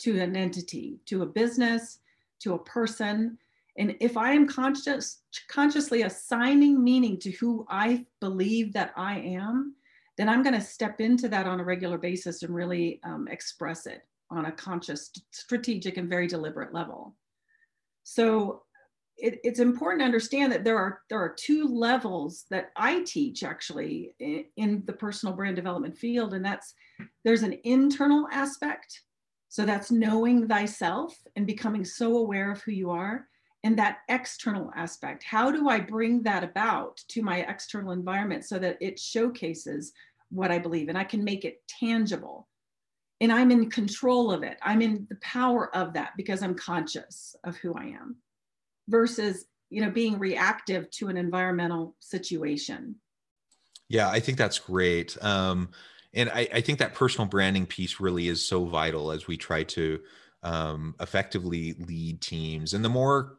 to 0.00 0.18
an 0.20 0.36
entity, 0.36 1.00
to 1.06 1.22
a 1.22 1.26
business, 1.26 1.98
to 2.40 2.54
a 2.54 2.64
person. 2.64 3.38
And 3.76 3.94
if 4.00 4.16
I 4.16 4.32
am 4.32 4.48
conscious, 4.48 5.20
consciously 5.48 6.02
assigning 6.02 6.82
meaning 6.82 7.18
to 7.20 7.30
who 7.32 7.66
I 7.68 8.06
believe 8.20 8.72
that 8.72 8.92
I 8.96 9.18
am, 9.18 9.76
then 10.18 10.28
I'm 10.28 10.42
going 10.42 10.54
to 10.54 10.60
step 10.60 11.00
into 11.00 11.28
that 11.28 11.46
on 11.46 11.60
a 11.60 11.64
regular 11.64 11.98
basis 11.98 12.42
and 12.42 12.54
really 12.54 13.00
um, 13.04 13.28
express 13.28 13.86
it 13.86 14.02
on 14.30 14.46
a 14.46 14.52
conscious, 14.52 15.10
strategic, 15.30 15.98
and 15.98 16.08
very 16.08 16.26
deliberate 16.26 16.74
level. 16.74 17.14
So 18.02 18.62
it, 19.16 19.40
it's 19.44 19.60
important 19.60 20.00
to 20.00 20.06
understand 20.06 20.52
that 20.52 20.64
there 20.64 20.78
are 20.78 21.00
there 21.08 21.20
are 21.20 21.34
two 21.38 21.66
levels 21.66 22.44
that 22.50 22.70
I 22.76 23.02
teach 23.04 23.42
actually 23.42 24.14
in, 24.18 24.44
in 24.56 24.82
the 24.86 24.92
personal 24.92 25.34
brand 25.34 25.56
development 25.56 25.96
field, 25.96 26.34
and 26.34 26.44
that's 26.44 26.74
there's 27.24 27.42
an 27.42 27.58
internal 27.64 28.26
aspect, 28.32 29.02
so 29.48 29.64
that's 29.64 29.90
knowing 29.90 30.48
thyself 30.48 31.16
and 31.36 31.46
becoming 31.46 31.84
so 31.84 32.16
aware 32.18 32.50
of 32.50 32.62
who 32.62 32.72
you 32.72 32.90
are, 32.90 33.28
and 33.64 33.78
that 33.78 33.98
external 34.08 34.72
aspect. 34.76 35.22
How 35.24 35.50
do 35.50 35.68
I 35.68 35.78
bring 35.78 36.22
that 36.22 36.44
about 36.44 36.98
to 37.08 37.22
my 37.22 37.38
external 37.42 37.92
environment 37.92 38.44
so 38.44 38.58
that 38.58 38.78
it 38.80 38.98
showcases 38.98 39.92
what 40.30 40.50
I 40.50 40.58
believe 40.58 40.88
and 40.88 40.98
I 40.98 41.04
can 41.04 41.22
make 41.22 41.44
it 41.44 41.62
tangible? 41.68 42.48
And 43.20 43.30
I'm 43.30 43.52
in 43.52 43.70
control 43.70 44.32
of 44.32 44.42
it. 44.42 44.58
I'm 44.62 44.82
in 44.82 45.06
the 45.08 45.18
power 45.22 45.72
of 45.76 45.92
that 45.92 46.10
because 46.16 46.42
I'm 46.42 46.56
conscious 46.56 47.36
of 47.44 47.56
who 47.56 47.72
I 47.74 47.84
am 47.84 48.16
versus 48.88 49.44
you 49.70 49.82
know 49.82 49.90
being 49.90 50.18
reactive 50.18 50.90
to 50.90 51.08
an 51.08 51.16
environmental 51.16 51.96
situation. 52.00 52.96
Yeah 53.88 54.08
i 54.08 54.20
think 54.20 54.38
that's 54.38 54.58
great. 54.58 55.16
Um, 55.22 55.70
and 56.14 56.28
I, 56.30 56.48
I, 56.52 56.60
think 56.60 56.78
that 56.78 56.94
personal 56.94 57.26
branding 57.26 57.64
piece 57.66 57.98
really 57.98 58.28
is 58.28 58.46
so 58.46 58.66
vital 58.66 59.12
as 59.12 59.26
we 59.26 59.36
try 59.36 59.62
to 59.64 60.00
um, 60.42 60.94
effectively 61.00 61.74
lead 61.78 62.20
teams. 62.20 62.74
And 62.74 62.84
the 62.84 62.90
more 62.90 63.38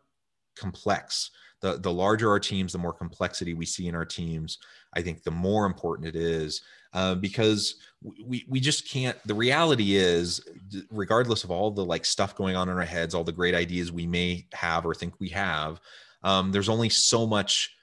complex 0.57 1.29
the, 1.63 1.79
the 1.79 1.91
larger 1.91 2.29
our 2.29 2.39
teams 2.39 2.73
the 2.73 2.77
more 2.77 2.93
complexity 2.93 3.53
we 3.53 3.65
see 3.65 3.87
in 3.87 3.95
our 3.95 4.05
teams 4.05 4.59
i 4.93 5.01
think 5.01 5.23
the 5.23 5.31
more 5.31 5.65
important 5.65 6.07
it 6.07 6.15
is 6.15 6.61
uh, 6.93 7.15
because 7.15 7.75
we, 8.27 8.45
we 8.47 8.59
just 8.59 8.87
can't 8.87 9.17
the 9.25 9.33
reality 9.33 9.95
is 9.95 10.41
regardless 10.91 11.43
of 11.43 11.49
all 11.49 11.71
the 11.71 11.83
like 11.83 12.05
stuff 12.05 12.35
going 12.35 12.55
on 12.55 12.69
in 12.69 12.77
our 12.77 12.83
heads 12.83 13.15
all 13.15 13.23
the 13.23 13.31
great 13.31 13.55
ideas 13.55 13.91
we 13.91 14.05
may 14.05 14.45
have 14.53 14.85
or 14.85 14.93
think 14.93 15.19
we 15.19 15.29
have 15.29 15.79
um, 16.23 16.51
there's 16.51 16.69
only 16.69 16.89
so 16.89 17.25
much 17.25 17.75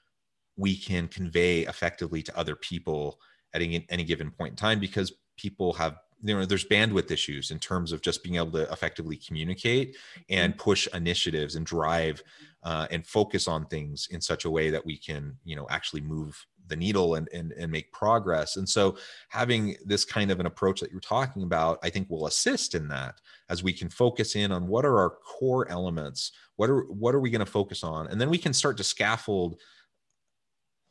we 0.57 0.77
can 0.77 1.09
convey 1.09 1.61
effectively 1.61 2.23
to 2.23 2.39
other 2.39 2.55
people 2.55 3.19
at 3.55 3.63
any, 3.63 3.87
any 3.89 4.05
given 4.05 4.31
point 4.31 4.53
in 4.53 4.57
time 4.57 4.79
because 4.79 5.13
people 5.37 5.73
have 5.73 5.97
you 6.23 6.37
know 6.37 6.45
there's 6.45 6.67
bandwidth 6.67 7.11
issues 7.11 7.51
in 7.51 7.59
terms 7.59 7.93
of 7.93 8.03
just 8.03 8.23
being 8.23 8.37
able 8.37 8.53
to 8.53 8.71
effectively 8.73 9.17
communicate 9.17 9.97
and 10.29 10.53
mm-hmm. 10.53 10.63
push 10.63 10.87
initiatives 10.95 11.57
and 11.57 11.67
drive 11.67 12.23
uh, 12.63 12.87
and 12.91 13.07
focus 13.07 13.49
on 13.49 13.67
things 13.67 14.09
in 14.11 14.21
such 14.21 14.45
a 14.45 14.51
way 14.51 14.71
that 14.71 14.85
we 14.85 14.97
can 14.97 15.37
you 15.45 15.57
know 15.57 15.67
actually 15.71 16.01
move 16.01 16.47
the 16.69 16.77
needle 16.77 17.17
and, 17.17 17.29
and 17.33 17.53
and 17.53 17.71
make 17.71 17.93
progress 17.93 18.57
and 18.57 18.69
so 18.69 18.97
having 19.29 19.77
this 19.85 20.05
kind 20.05 20.31
of 20.31 20.41
an 20.41 20.47
approach 20.47 20.81
that 20.81 20.91
you're 20.91 21.01
talking 21.01 21.43
about 21.43 21.79
i 21.83 21.91
think 21.91 22.09
will 22.09 22.27
assist 22.27 22.75
in 22.75 22.87
that 22.87 23.21
as 23.49 23.63
we 23.63 23.73
can 23.73 23.89
focus 23.89 24.37
in 24.37 24.53
on 24.53 24.69
what 24.69 24.85
are 24.85 24.99
our 24.99 25.11
core 25.11 25.69
elements 25.69 26.33
what 26.57 26.71
are 26.71 26.83
what 26.83 27.15
are 27.15 27.21
we 27.21 27.31
going 27.31 27.45
to 27.45 27.51
focus 27.51 27.83
on 27.83 28.07
and 28.09 28.21
then 28.21 28.31
we 28.31 28.39
can 28.39 28.53
start 28.53 28.77
to 28.77 28.85
scaffold 28.85 29.61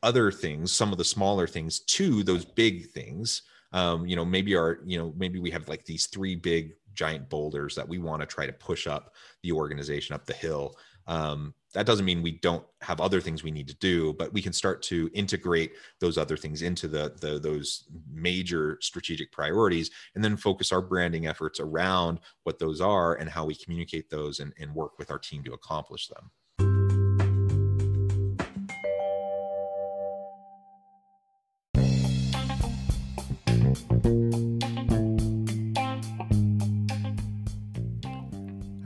other 0.03 0.31
things 0.31 0.71
some 0.71 0.91
of 0.91 0.97
the 0.97 1.03
smaller 1.03 1.47
things 1.47 1.79
to 1.81 2.23
those 2.23 2.43
big 2.43 2.89
things 2.91 3.43
um, 3.71 4.05
you 4.05 4.15
know 4.15 4.25
maybe 4.25 4.55
our 4.55 4.79
you 4.85 4.97
know 4.97 5.13
maybe 5.17 5.39
we 5.39 5.51
have 5.51 5.67
like 5.67 5.85
these 5.85 6.07
three 6.07 6.35
big 6.35 6.73
giant 6.93 7.29
boulders 7.29 7.75
that 7.75 7.87
we 7.87 7.97
want 7.97 8.21
to 8.21 8.25
try 8.25 8.45
to 8.45 8.53
push 8.53 8.87
up 8.87 9.13
the 9.43 9.51
organization 9.51 10.15
up 10.15 10.25
the 10.25 10.33
hill. 10.33 10.75
Um, 11.07 11.53
that 11.73 11.85
doesn't 11.85 12.05
mean 12.05 12.21
we 12.21 12.31
don't 12.39 12.65
have 12.81 12.99
other 12.99 13.21
things 13.21 13.43
we 13.43 13.51
need 13.51 13.67
to 13.67 13.75
do 13.75 14.13
but 14.13 14.33
we 14.33 14.41
can 14.41 14.53
start 14.53 14.81
to 14.83 15.09
integrate 15.13 15.73
those 15.99 16.17
other 16.17 16.37
things 16.37 16.61
into 16.61 16.87
the, 16.87 17.15
the 17.21 17.39
those 17.39 17.85
major 18.11 18.77
strategic 18.81 19.31
priorities 19.31 19.91
and 20.15 20.23
then 20.23 20.37
focus 20.37 20.71
our 20.71 20.81
branding 20.81 21.27
efforts 21.27 21.59
around 21.59 22.19
what 22.43 22.59
those 22.59 22.81
are 22.81 23.15
and 23.15 23.29
how 23.29 23.45
we 23.45 23.55
communicate 23.55 24.09
those 24.09 24.39
and, 24.39 24.53
and 24.59 24.73
work 24.73 24.97
with 24.97 25.11
our 25.11 25.19
team 25.19 25.43
to 25.43 25.53
accomplish 25.53 26.07
them 26.07 26.31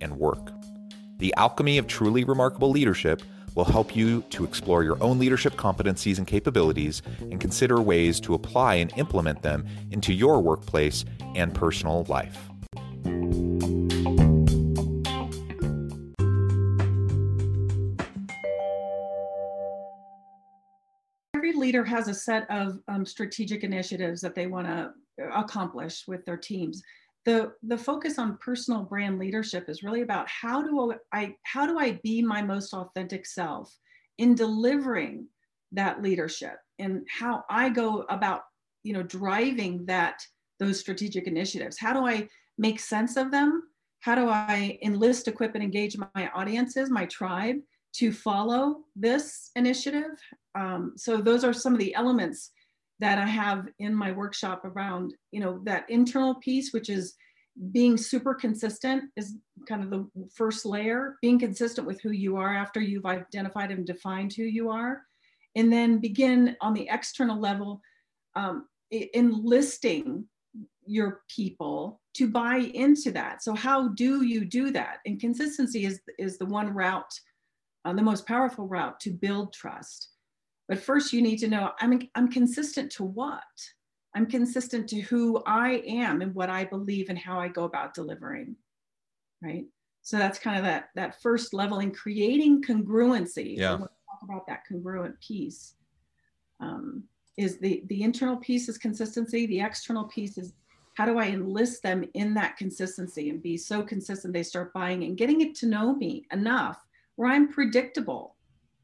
and 0.00 0.18
work. 0.18 0.52
The 1.18 1.34
alchemy 1.36 1.78
of 1.78 1.86
truly 1.86 2.24
remarkable 2.24 2.70
leadership 2.70 3.22
will 3.54 3.64
help 3.64 3.96
you 3.96 4.22
to 4.30 4.44
explore 4.44 4.84
your 4.84 5.02
own 5.02 5.18
leadership 5.18 5.54
competencies 5.54 6.18
and 6.18 6.26
capabilities 6.26 7.02
and 7.20 7.40
consider 7.40 7.80
ways 7.80 8.20
to 8.20 8.34
apply 8.34 8.76
and 8.76 8.92
implement 8.96 9.42
them 9.42 9.66
into 9.90 10.12
your 10.12 10.40
workplace 10.40 11.04
and 11.34 11.52
personal 11.52 12.04
life. 12.04 12.38
Every 21.34 21.52
leader 21.52 21.84
has 21.84 22.06
a 22.06 22.14
set 22.14 22.48
of 22.50 22.78
um, 22.86 23.04
strategic 23.04 23.64
initiatives 23.64 24.20
that 24.20 24.36
they 24.36 24.46
want 24.46 24.68
to 24.68 24.92
accomplish 25.34 26.06
with 26.06 26.24
their 26.24 26.36
teams 26.36 26.82
the 27.28 27.52
the 27.62 27.76
focus 27.76 28.18
on 28.18 28.38
personal 28.38 28.84
brand 28.84 29.18
leadership 29.18 29.68
is 29.68 29.82
really 29.82 30.00
about 30.00 30.26
how 30.28 30.62
do 30.62 30.94
I 31.12 31.34
how 31.42 31.66
do 31.66 31.78
I 31.78 32.00
be 32.02 32.22
my 32.22 32.40
most 32.40 32.72
authentic 32.72 33.26
self 33.26 33.70
in 34.16 34.34
delivering 34.34 35.26
that 35.72 36.02
leadership 36.02 36.56
and 36.78 37.06
how 37.10 37.44
I 37.50 37.68
go 37.68 38.06
about 38.08 38.44
you 38.82 38.94
know 38.94 39.02
driving 39.02 39.84
that 39.84 40.22
those 40.58 40.80
strategic 40.80 41.26
initiatives? 41.26 41.78
How 41.78 41.92
do 41.92 42.06
I 42.06 42.28
make 42.56 42.80
sense 42.80 43.18
of 43.18 43.30
them? 43.30 43.62
How 44.00 44.14
do 44.14 44.30
I 44.30 44.78
enlist 44.82 45.28
equip 45.28 45.54
and 45.54 45.62
engage 45.62 45.98
my 46.14 46.30
audiences 46.34 46.88
my 46.88 47.04
tribe 47.06 47.56
to 47.96 48.10
follow 48.10 48.84
this 48.96 49.50
initiative? 49.54 50.16
Um, 50.54 50.94
so 50.96 51.18
those 51.18 51.44
are 51.44 51.52
some 51.52 51.74
of 51.74 51.78
the 51.78 51.94
elements 51.94 52.52
that 53.00 53.18
I 53.18 53.26
have 53.26 53.68
in 53.78 53.94
my 53.94 54.12
workshop 54.12 54.64
around, 54.64 55.14
you 55.30 55.40
know, 55.40 55.60
that 55.64 55.88
internal 55.88 56.34
piece, 56.36 56.72
which 56.72 56.88
is 56.88 57.14
being 57.72 57.96
super 57.96 58.34
consistent 58.34 59.04
is 59.16 59.36
kind 59.68 59.82
of 59.82 59.90
the 59.90 60.08
first 60.34 60.64
layer, 60.64 61.16
being 61.22 61.38
consistent 61.38 61.86
with 61.86 62.00
who 62.00 62.10
you 62.10 62.36
are 62.36 62.54
after 62.54 62.80
you've 62.80 63.06
identified 63.06 63.70
and 63.70 63.86
defined 63.86 64.32
who 64.32 64.44
you 64.44 64.70
are. 64.70 65.02
And 65.56 65.72
then 65.72 65.98
begin 65.98 66.56
on 66.60 66.74
the 66.74 66.88
external 66.90 67.38
level, 67.38 67.80
um, 68.36 68.66
enlisting 68.90 70.24
your 70.86 71.22
people 71.28 72.00
to 72.14 72.28
buy 72.28 72.56
into 72.56 73.10
that. 73.12 73.42
So 73.42 73.54
how 73.54 73.88
do 73.88 74.22
you 74.24 74.44
do 74.44 74.70
that? 74.72 74.98
And 75.04 75.20
consistency 75.20 75.84
is, 75.84 76.00
is 76.18 76.38
the 76.38 76.46
one 76.46 76.72
route, 76.72 77.12
uh, 77.84 77.92
the 77.92 78.02
most 78.02 78.26
powerful 78.26 78.66
route 78.66 78.98
to 79.00 79.10
build 79.10 79.52
trust. 79.52 80.10
But 80.68 80.78
first, 80.78 81.12
you 81.12 81.22
need 81.22 81.38
to 81.38 81.48
know 81.48 81.72
I'm, 81.80 82.08
I'm 82.14 82.30
consistent 82.30 82.92
to 82.92 83.04
what? 83.04 83.42
I'm 84.14 84.26
consistent 84.26 84.88
to 84.90 85.00
who 85.00 85.42
I 85.46 85.82
am 85.86 86.22
and 86.22 86.34
what 86.34 86.50
I 86.50 86.64
believe 86.64 87.08
and 87.08 87.18
how 87.18 87.40
I 87.40 87.48
go 87.48 87.64
about 87.64 87.94
delivering. 87.94 88.56
Right. 89.42 89.64
So 90.02 90.18
that's 90.18 90.38
kind 90.38 90.56
of 90.56 90.64
that 90.64 90.88
that 90.94 91.20
first 91.20 91.52
level 91.52 91.80
in 91.80 91.92
creating 91.92 92.62
congruency. 92.62 93.56
Yeah. 93.56 93.76
talk 93.76 93.90
about 94.22 94.46
that 94.46 94.66
congruent 94.66 95.20
piece. 95.20 95.74
Um, 96.60 97.04
is 97.36 97.58
the 97.58 97.84
the 97.88 98.02
internal 98.02 98.36
piece 98.36 98.68
is 98.68 98.78
consistency. 98.78 99.46
The 99.46 99.60
external 99.60 100.04
piece 100.04 100.38
is 100.38 100.54
how 100.94 101.06
do 101.06 101.18
I 101.18 101.26
enlist 101.26 101.82
them 101.84 102.04
in 102.14 102.34
that 102.34 102.56
consistency 102.56 103.30
and 103.30 103.40
be 103.40 103.56
so 103.56 103.82
consistent 103.82 104.34
they 104.34 104.42
start 104.42 104.72
buying 104.72 105.04
and 105.04 105.16
getting 105.16 105.42
it 105.42 105.54
to 105.56 105.66
know 105.66 105.94
me 105.94 106.24
enough 106.32 106.84
where 107.14 107.30
I'm 107.30 107.52
predictable 107.52 108.34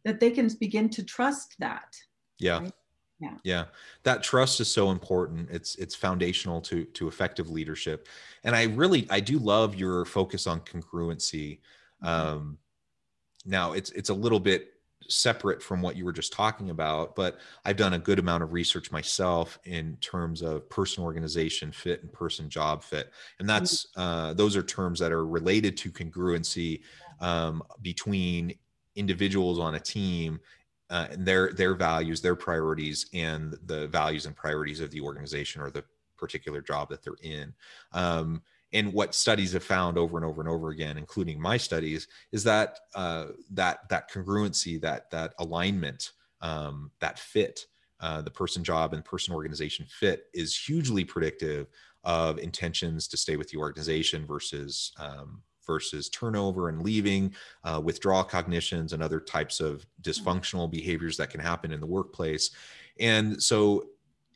that 0.04 0.20
they 0.20 0.30
can 0.30 0.48
begin 0.60 0.88
to 0.90 1.02
trust 1.02 1.54
that. 1.58 1.96
Yeah. 2.38 2.60
Right? 2.60 2.72
Yeah. 3.20 3.34
Yeah. 3.44 3.64
That 4.02 4.22
trust 4.22 4.60
is 4.60 4.70
so 4.70 4.90
important. 4.90 5.48
It's 5.50 5.76
it's 5.76 5.94
foundational 5.94 6.60
to 6.62 6.84
to 6.84 7.08
effective 7.08 7.48
leadership. 7.48 8.08
And 8.42 8.54
I 8.54 8.64
really 8.64 9.06
I 9.10 9.20
do 9.20 9.38
love 9.38 9.74
your 9.74 10.04
focus 10.04 10.46
on 10.46 10.60
congruency. 10.60 11.60
Mm-hmm. 12.02 12.06
Um 12.06 12.58
now 13.46 13.72
it's 13.72 13.90
it's 13.90 14.10
a 14.10 14.14
little 14.14 14.40
bit 14.40 14.74
separate 15.08 15.62
from 15.62 15.82
what 15.82 15.96
you 15.96 16.04
were 16.04 16.12
just 16.12 16.32
talking 16.32 16.70
about, 16.70 17.14
but 17.14 17.38
I've 17.64 17.76
done 17.76 17.94
a 17.94 17.98
good 17.98 18.18
amount 18.18 18.42
of 18.42 18.52
research 18.52 18.90
myself 18.90 19.58
in 19.64 19.96
terms 20.00 20.42
of 20.42 20.68
person 20.70 21.04
organization 21.04 21.72
fit 21.72 22.02
and 22.02 22.12
person 22.12 22.48
job 22.48 22.82
fit. 22.82 23.12
And 23.38 23.48
that's, 23.48 23.86
mm-hmm. 23.86 24.00
uh, 24.00 24.34
those 24.34 24.56
are 24.56 24.62
terms 24.62 24.98
that 25.00 25.12
are 25.12 25.26
related 25.26 25.76
to 25.78 25.92
congruency 25.92 26.82
um, 27.20 27.62
between 27.82 28.54
individuals 28.96 29.58
on 29.58 29.74
a 29.74 29.80
team 29.80 30.40
uh, 30.90 31.08
and 31.10 31.26
their 31.26 31.52
their 31.52 31.74
values, 31.74 32.20
their 32.20 32.36
priorities, 32.36 33.06
and 33.14 33.56
the 33.66 33.88
values 33.88 34.26
and 34.26 34.36
priorities 34.36 34.80
of 34.80 34.90
the 34.90 35.00
organization 35.00 35.60
or 35.60 35.70
the 35.70 35.84
particular 36.16 36.60
job 36.60 36.88
that 36.88 37.02
they're 37.02 37.14
in. 37.22 37.52
Um, 37.92 38.42
and 38.72 38.92
what 38.92 39.14
studies 39.14 39.52
have 39.52 39.62
found 39.62 39.96
over 39.96 40.16
and 40.16 40.26
over 40.26 40.40
and 40.40 40.50
over 40.50 40.70
again, 40.70 40.98
including 40.98 41.40
my 41.40 41.56
studies, 41.56 42.08
is 42.32 42.44
that 42.44 42.80
uh, 42.94 43.26
that 43.50 43.88
that 43.88 44.10
congruency, 44.10 44.80
that 44.80 45.10
that 45.10 45.34
alignment, 45.38 46.12
um, 46.40 46.90
that 47.00 47.18
fit, 47.18 47.66
uh, 48.00 48.20
the 48.20 48.30
person 48.30 48.62
job 48.62 48.92
and 48.92 49.04
person 49.04 49.32
organization 49.32 49.86
fit 49.88 50.26
is 50.34 50.56
hugely 50.56 51.04
predictive 51.04 51.68
of 52.02 52.38
intentions 52.38 53.08
to 53.08 53.16
stay 53.16 53.36
with 53.36 53.48
the 53.48 53.56
organization 53.56 54.26
versus 54.26 54.92
um, 54.98 55.40
versus 55.66 56.08
turnover 56.08 56.68
and 56.68 56.82
leaving, 56.82 57.34
uh, 57.64 57.80
withdrawal 57.82 58.24
cognitions, 58.24 58.92
and 58.92 59.02
other 59.02 59.20
types 59.20 59.60
of 59.60 59.86
dysfunctional 60.02 60.70
behaviors 60.70 61.16
that 61.16 61.30
can 61.30 61.40
happen 61.40 61.72
in 61.72 61.80
the 61.80 61.86
workplace. 61.86 62.50
And 63.00 63.42
so 63.42 63.86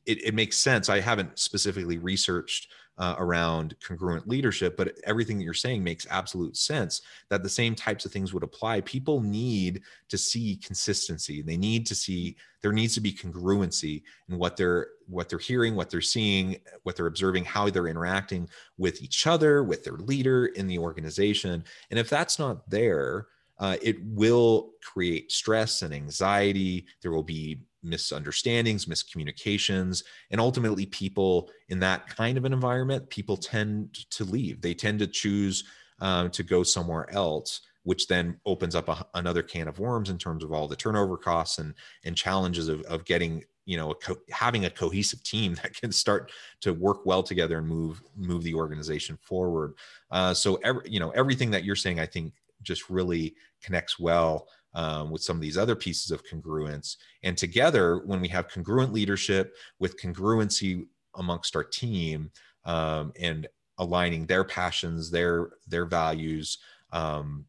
it, 0.07 0.25
it 0.25 0.35
makes 0.35 0.57
sense. 0.57 0.89
I 0.89 1.01
haven't 1.01 1.39
specifically 1.39 1.99
researched 1.99 2.69
uh, 2.99 3.15
around 3.19 3.77
congruent 3.81 4.29
leadership, 4.29 4.77
but 4.77 4.99
everything 5.05 5.39
that 5.39 5.45
you're 5.45 5.55
saying 5.55 5.83
makes 5.83 6.07
absolute 6.11 6.57
sense 6.57 7.03
that 7.31 7.43
the 7.43 7.49
same 7.49 7.75
types 7.75 8.05
of 8.05 8.13
things 8.13 8.35
would 8.35 8.43
apply. 8.43 8.81
People 8.81 9.21
need 9.21 9.83
to 10.09 10.19
see 10.19 10.57
consistency. 10.57 11.41
They 11.41 11.57
need 11.57 11.87
to 11.87 11.95
see 11.95 12.37
there 12.61 12.73
needs 12.73 12.95
to 12.95 13.01
be 13.01 13.13
congruency 13.13 14.03
in 14.29 14.37
what 14.37 14.57
they're 14.57 14.89
what 15.07 15.29
they're 15.29 15.39
hearing, 15.39 15.77
what 15.77 15.91
they're 15.91 16.01
seeing, 16.01 16.57
what 16.83 16.97
they're 16.97 17.07
observing, 17.07 17.45
how 17.45 17.71
they're 17.71 17.87
interacting 17.87 18.49
with 18.77 19.01
each 19.01 19.27
other, 19.27 19.63
with 19.63 19.85
their 19.85 19.95
leader 19.95 20.47
in 20.47 20.67
the 20.67 20.79
organization. 20.79 21.65
And 21.91 21.99
if 21.99 22.11
that's 22.11 22.39
not 22.39 22.69
there, 22.69 23.29
uh, 23.61 23.77
it 23.81 23.97
will 24.05 24.73
create 24.83 25.33
stress 25.33 25.83
and 25.83 25.95
anxiety. 25.95 26.87
There 27.01 27.13
will 27.13 27.23
be 27.23 27.61
misunderstandings, 27.83 28.87
miscommunications, 28.87 30.03
and 30.31 30.41
ultimately, 30.41 30.87
people 30.87 31.51
in 31.69 31.79
that 31.81 32.07
kind 32.09 32.37
of 32.39 32.45
an 32.45 32.53
environment, 32.53 33.09
people 33.11 33.37
tend 33.37 33.95
to 34.11 34.25
leave. 34.25 34.61
They 34.61 34.75
tend 34.75 34.99
to 35.01 35.07
choose 35.07 35.65
uh, 36.01 36.29
to 36.29 36.43
go 36.43 36.63
somewhere 36.63 37.13
else, 37.13 37.61
which 37.83 38.07
then 38.07 38.39
opens 38.47 38.75
up 38.75 38.89
a, 38.89 39.07
another 39.15 39.43
can 39.43 39.69
of 39.69 39.79
worms 39.79 40.11
in 40.11 40.19
terms 40.19 40.45
of 40.45 40.53
all 40.53 40.69
the 40.69 40.77
turnover 40.77 41.17
costs 41.17 41.59
and 41.59 41.75
and 42.05 42.17
challenges 42.17 42.69
of, 42.69 42.83
of 42.83 43.05
getting 43.05 43.43
you 43.65 43.77
know 43.77 43.91
a 43.91 43.95
co- 43.95 44.21
having 44.31 44.65
a 44.65 44.71
cohesive 44.71 45.23
team 45.23 45.55
that 45.63 45.75
can 45.75 45.93
start 45.93 46.33
to 46.61 46.73
work 46.73 47.05
well 47.05 47.23
together 47.23 47.59
and 47.59 47.69
move 47.69 48.03
move 48.17 48.43
the 48.43 48.55
organization 48.55 49.17
forward. 49.23 49.75
Uh, 50.11 50.35
so 50.35 50.57
every 50.65 50.83
you 50.89 51.01
know 51.01 51.11
everything 51.11 51.51
that 51.51 51.65
you're 51.65 51.77
saying, 51.77 52.01
I 52.01 52.07
think, 52.07 52.33
just 52.63 52.91
really 52.91 53.35
connects 53.63 53.99
well 53.99 54.49
um, 54.75 55.11
with 55.11 55.23
some 55.23 55.37
of 55.37 55.43
these 55.43 55.59
other 55.59 55.75
pieces 55.75 56.11
of 56.11 56.25
congruence. 56.25 56.97
And 57.23 57.37
together, 57.37 57.99
when 58.05 58.21
we 58.21 58.29
have 58.29 58.49
congruent 58.49 58.93
leadership 58.93 59.55
with 59.79 60.01
congruency 60.01 60.87
amongst 61.17 61.57
our 61.57 61.65
team 61.65 62.31
um, 62.65 63.13
and 63.19 63.49
aligning 63.79 64.27
their 64.27 64.45
passions, 64.45 65.11
their 65.11 65.51
their 65.67 65.87
values 65.87 66.59
um, 66.93 67.45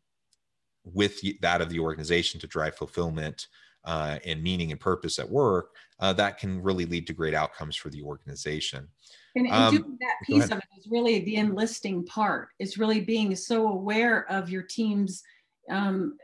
with 0.84 1.19
that 1.41 1.62
of 1.62 1.69
the 1.69 1.79
organization 1.79 2.39
to 2.39 2.47
drive 2.47 2.75
fulfillment 2.75 3.47
uh, 3.86 4.17
and 4.25 4.41
meaning 4.41 4.71
and 4.71 4.79
purpose 4.79 5.19
at 5.19 5.29
work, 5.29 5.75
uh, 5.99 6.13
that 6.13 6.38
can 6.38 6.62
really 6.62 6.86
lead 6.86 7.08
to 7.08 7.13
great 7.13 7.34
outcomes 7.34 7.75
for 7.75 7.89
the 7.89 8.01
organization. 8.01 8.88
And, 9.36 9.47
and 9.47 9.55
um, 9.55 9.75
doing 9.75 9.97
that 10.01 10.15
piece 10.25 10.45
of 10.45 10.58
it 10.58 10.63
is 10.77 10.88
really 10.89 11.19
the 11.19 11.36
enlisting 11.36 12.05
part. 12.05 12.49
It's 12.60 12.77
really 12.77 13.01
being 13.01 13.36
so 13.36 13.67
aware 13.67 14.29
of 14.32 14.49
your 14.49 14.63
team's 14.63 15.23
um, 15.69 16.17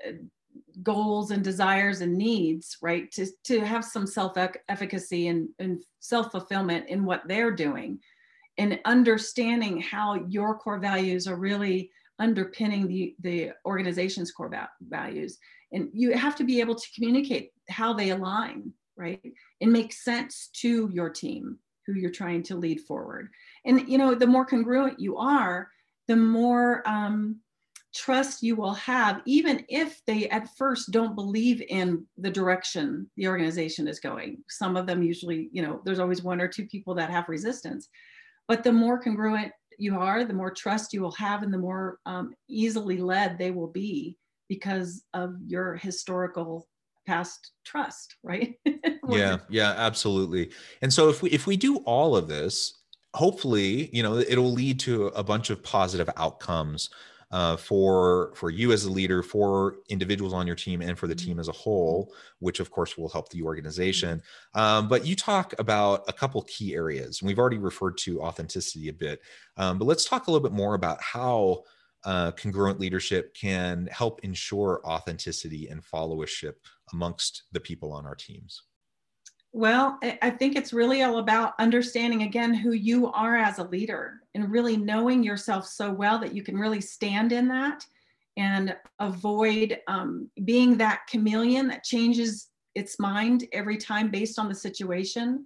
goals 0.84 1.32
and 1.32 1.44
desires 1.44 2.02
and 2.02 2.18
needs, 2.18 2.78
right? 2.82 3.12
To, 3.14 3.28
to 3.46 3.62
have 3.62 3.86
some 3.86 4.08
self 4.08 4.38
efficacy 4.70 5.28
and, 5.28 5.50
and 5.60 5.84
self 6.00 6.32
fulfillment 6.32 6.90
in 6.90 7.06
what 7.06 7.28
they're 7.28 7.52
doing 7.52 8.00
and 8.58 8.80
understanding 8.86 9.82
how 9.82 10.16
your 10.28 10.58
core 10.58 10.80
values 10.80 11.28
are 11.28 11.36
really 11.36 11.92
underpinning 12.20 12.88
the, 12.88 13.16
the 13.20 13.52
organization's 13.66 14.32
core 14.32 14.50
va- 14.50 14.70
values. 14.82 15.38
And 15.72 15.90
you 15.94 16.16
have 16.16 16.36
to 16.38 16.44
be 16.44 16.62
able 16.62 16.76
to 16.76 16.88
communicate 16.96 17.52
how 17.70 17.94
they 17.94 18.12
align, 18.12 18.72
right? 18.96 19.22
And 19.60 19.74
make 19.74 19.92
sense 19.92 20.50
to 20.62 20.90
your 20.94 21.10
team 21.10 21.58
who 21.86 21.94
you're 21.94 22.12
trying 22.12 22.44
to 22.44 22.56
lead 22.56 22.82
forward. 22.82 23.30
And, 23.66 23.88
you 23.90 23.98
know, 23.98 24.16
the 24.16 24.28
more 24.28 24.46
congruent 24.46 25.00
you 25.00 25.18
are, 25.18 25.70
the 26.08 26.16
more 26.16 26.88
um, 26.88 27.38
trust 27.96 28.44
you 28.44 28.56
will 28.58 28.74
have, 28.74 29.22
even 29.26 29.66
if 29.70 30.02
they 30.06 30.28
at 30.30 30.56
first 30.58 30.92
don't 30.92 31.16
believe 31.16 31.64
in 31.70 32.06
the 32.18 32.30
direction 32.30 33.10
the 33.16 33.28
organization 33.28 33.88
is 33.88 34.02
going. 34.02 34.38
Some 34.50 34.76
of 34.76 34.86
them 34.86 35.02
usually, 35.02 35.50
you 35.54 35.62
know, 35.62 35.82
there's 35.86 36.00
always 36.00 36.22
one 36.22 36.42
or 36.42 36.48
two 36.48 36.66
people 36.66 36.94
that 36.96 37.10
have 37.10 37.30
resistance. 37.30 37.88
But 38.50 38.64
the 38.64 38.74
more 38.74 39.02
congruent 39.02 39.54
you 39.80 39.98
are, 39.98 40.26
the 40.26 40.34
more 40.34 40.52
trust 40.52 40.94
you 40.94 41.02
will 41.02 41.14
have, 41.14 41.42
and 41.42 41.54
the 41.54 41.58
more 41.58 42.00
um, 42.06 42.34
easily 42.50 42.98
led 42.98 43.38
they 43.38 43.52
will 43.52 43.72
be 43.72 44.18
because 44.50 45.04
of 45.14 45.36
your 45.48 45.76
historical 45.76 46.68
past 47.08 47.52
trust, 47.64 48.18
right? 48.24 48.56
yeah, 49.10 49.38
yeah, 49.50 49.74
absolutely. 49.78 50.52
And 50.82 50.92
so 50.92 51.10
if 51.10 51.22
we 51.22 51.30
if 51.30 51.48
we 51.48 51.56
do 51.56 51.78
all 51.78 52.16
of 52.16 52.28
this, 52.28 52.82
hopefully, 53.14 53.90
you 53.94 54.04
know, 54.04 54.18
it'll 54.18 54.52
lead 54.52 54.80
to 54.82 55.08
a 55.08 55.24
bunch 55.24 55.50
of 55.50 55.64
positive 55.64 56.10
outcomes 56.18 56.90
uh, 57.32 57.58
for 57.58 58.32
for 58.36 58.50
you 58.50 58.72
as 58.72 58.86
a 58.86 58.92
leader, 58.92 59.24
for 59.24 59.78
individuals 59.90 60.34
on 60.34 60.48
your 60.48 60.56
team, 60.56 60.82
and 60.82 60.98
for 60.98 61.08
the 61.08 61.16
mm-hmm. 61.16 61.28
team 61.28 61.40
as 61.40 61.48
a 61.48 61.54
whole, 61.54 62.14
which 62.40 62.60
of 62.60 62.72
course 62.72 62.98
will 62.98 63.10
help 63.10 63.30
the 63.30 63.44
organization. 63.44 64.22
Um, 64.54 64.88
but 64.88 65.06
you 65.06 65.16
talk 65.16 65.54
about 65.60 66.04
a 66.08 66.14
couple 66.14 66.42
key 66.44 66.76
areas, 66.76 67.22
and 67.22 67.28
we've 67.28 67.40
already 67.40 67.58
referred 67.58 67.98
to 68.00 68.22
authenticity 68.22 68.90
a 68.90 68.94
bit. 68.94 69.22
Um, 69.58 69.78
but 69.78 69.86
let's 69.86 70.06
talk 70.06 70.28
a 70.28 70.32
little 70.32 70.48
bit 70.48 70.56
more 70.56 70.76
about 70.76 71.02
how 71.02 71.64
uh, 72.04 72.32
congruent 72.32 72.80
leadership 72.80 73.34
can 73.34 73.88
help 73.92 74.20
ensure 74.24 74.82
authenticity 74.86 75.68
and 75.68 75.84
followership 75.84 76.54
amongst 76.94 77.44
the 77.52 77.60
people 77.60 77.92
on 77.92 78.06
our 78.06 78.16
teams. 78.16 78.62
Well, 79.56 79.98
I 80.22 80.32
think 80.32 80.58
it's 80.58 80.74
really 80.74 81.04
all 81.04 81.18
about 81.20 81.54
understanding 81.60 82.24
again 82.24 82.54
who 82.54 82.74
you 82.74 83.10
are 83.14 83.38
as 83.38 83.58
a 83.58 83.64
leader 83.64 84.20
and 84.34 84.52
really 84.52 84.76
knowing 84.76 85.24
yourself 85.24 85.66
so 85.66 85.94
well 85.94 86.20
that 86.20 86.36
you 86.36 86.44
can 86.44 86.58
really 86.58 86.82
stand 86.82 87.32
in 87.32 87.48
that 87.48 87.86
and 88.36 88.76
avoid 89.00 89.80
um, 89.88 90.30
being 90.44 90.76
that 90.80 91.08
chameleon 91.10 91.70
that 91.70 91.86
changes 91.86 92.50
its 92.76 93.00
mind 93.00 93.46
every 93.54 93.78
time 93.78 94.12
based 94.12 94.38
on 94.38 94.50
the 94.50 94.56
situation. 94.56 95.46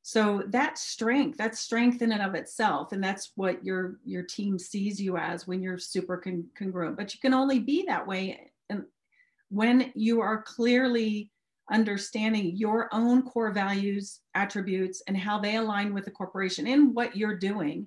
So 0.00 0.44
that 0.46 0.78
strength, 0.78 1.36
that's 1.36 1.60
strength 1.60 2.00
in 2.00 2.12
and 2.12 2.22
of 2.22 2.34
itself, 2.34 2.92
and 2.92 3.04
that's 3.04 3.32
what 3.36 3.62
your 3.62 3.98
your 4.02 4.22
team 4.22 4.58
sees 4.58 4.98
you 4.98 5.18
as 5.18 5.46
when 5.46 5.60
you're 5.60 5.76
super 5.76 6.16
con- 6.16 6.48
congruent. 6.56 6.96
But 6.96 7.12
you 7.12 7.20
can 7.20 7.34
only 7.34 7.58
be 7.58 7.84
that 7.86 8.06
way, 8.06 8.50
and 8.70 8.84
when 9.50 9.92
you 9.94 10.22
are 10.22 10.40
clearly 10.40 11.30
understanding 11.70 12.56
your 12.56 12.88
own 12.92 13.22
core 13.22 13.52
values, 13.52 14.20
attributes, 14.34 15.02
and 15.06 15.16
how 15.16 15.38
they 15.38 15.56
align 15.56 15.94
with 15.94 16.04
the 16.04 16.10
corporation 16.10 16.66
and 16.66 16.94
what 16.94 17.16
you're 17.16 17.38
doing, 17.38 17.86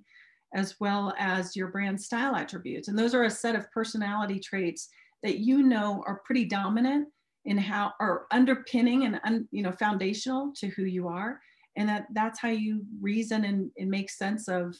as 0.53 0.75
well 0.79 1.13
as 1.17 1.55
your 1.55 1.67
brand 1.67 2.01
style 2.01 2.35
attributes. 2.35 2.87
And 2.87 2.97
those 2.97 3.13
are 3.13 3.23
a 3.23 3.29
set 3.29 3.55
of 3.55 3.69
personality 3.71 4.39
traits 4.39 4.89
that 5.23 5.39
you 5.39 5.63
know 5.63 6.03
are 6.07 6.21
pretty 6.25 6.45
dominant 6.45 7.07
in 7.45 7.57
how 7.57 7.93
are 7.99 8.25
underpinning 8.31 9.05
and 9.05 9.19
un, 9.23 9.47
you 9.51 9.63
know 9.63 9.71
foundational 9.71 10.51
to 10.55 10.67
who 10.69 10.83
you 10.83 11.07
are 11.07 11.39
and 11.77 11.87
that 11.87 12.05
that's 12.13 12.39
how 12.39 12.49
you 12.49 12.83
reason 13.01 13.45
and, 13.45 13.71
and 13.77 13.89
make 13.89 14.09
sense 14.09 14.47
of 14.47 14.75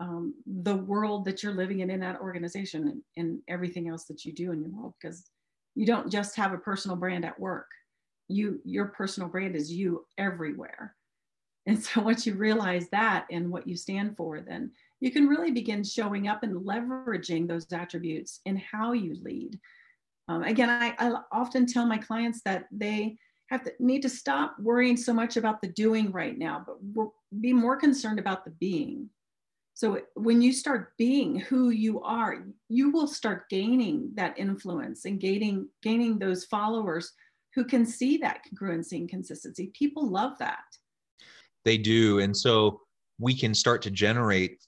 um, 0.00 0.34
the 0.62 0.76
world 0.76 1.24
that 1.24 1.42
you're 1.42 1.54
living 1.54 1.80
in 1.80 1.90
in 1.90 2.00
that 2.00 2.20
organization 2.20 2.88
and, 2.88 3.02
and 3.16 3.40
everything 3.48 3.88
else 3.88 4.04
that 4.04 4.24
you 4.24 4.32
do 4.32 4.52
in 4.52 4.60
your 4.60 4.70
world 4.70 4.94
because 5.00 5.30
you 5.74 5.86
don't 5.86 6.10
just 6.10 6.36
have 6.36 6.52
a 6.52 6.58
personal 6.58 6.96
brand 6.96 7.24
at 7.24 7.38
work 7.38 7.66
you 8.28 8.60
your 8.64 8.86
personal 8.86 9.28
brand 9.28 9.56
is 9.56 9.72
you 9.72 10.04
everywhere 10.18 10.94
And 11.66 11.82
so 11.82 12.00
once 12.00 12.26
you 12.26 12.34
realize 12.34 12.88
that 12.90 13.26
and 13.30 13.50
what 13.50 13.66
you 13.66 13.76
stand 13.76 14.16
for, 14.16 14.40
then 14.40 14.70
you 15.00 15.10
can 15.10 15.26
really 15.26 15.50
begin 15.50 15.82
showing 15.82 16.28
up 16.28 16.42
and 16.42 16.64
leveraging 16.64 17.48
those 17.48 17.66
attributes 17.72 18.40
in 18.46 18.56
how 18.56 18.92
you 18.92 19.16
lead. 19.22 19.58
Um, 20.28 20.42
again, 20.44 20.70
I, 20.70 20.94
I 20.98 21.20
often 21.32 21.66
tell 21.66 21.86
my 21.86 21.98
clients 21.98 22.40
that 22.44 22.66
they 22.70 23.18
have 23.50 23.62
to 23.64 23.72
need 23.78 24.02
to 24.02 24.08
stop 24.08 24.56
worrying 24.58 24.96
so 24.96 25.12
much 25.12 25.36
about 25.36 25.60
the 25.60 25.68
doing 25.68 26.10
right 26.10 26.36
now, 26.36 26.64
but 26.66 27.08
be 27.40 27.52
more 27.52 27.76
concerned 27.76 28.18
about 28.18 28.44
the 28.44 28.50
being. 28.52 29.10
So 29.74 30.00
when 30.14 30.40
you 30.40 30.52
start 30.52 30.94
being 30.96 31.38
who 31.38 31.70
you 31.70 32.00
are, 32.02 32.44
you 32.68 32.90
will 32.90 33.06
start 33.06 33.48
gaining 33.50 34.10
that 34.14 34.38
influence 34.38 35.04
and 35.04 35.20
gaining 35.20 35.68
gaining 35.82 36.18
those 36.18 36.44
followers 36.46 37.12
who 37.56 37.64
can 37.64 37.84
see 37.84 38.18
that 38.18 38.42
congruency 38.44 38.98
and 38.98 39.08
consistency. 39.08 39.72
People 39.74 40.08
love 40.08 40.38
that. 40.38 40.64
They 41.64 41.78
do, 41.78 42.20
and 42.20 42.36
so 42.36 42.82
we 43.18 43.34
can 43.34 43.54
start 43.54 43.82
to 43.82 43.90
generate 43.90 44.58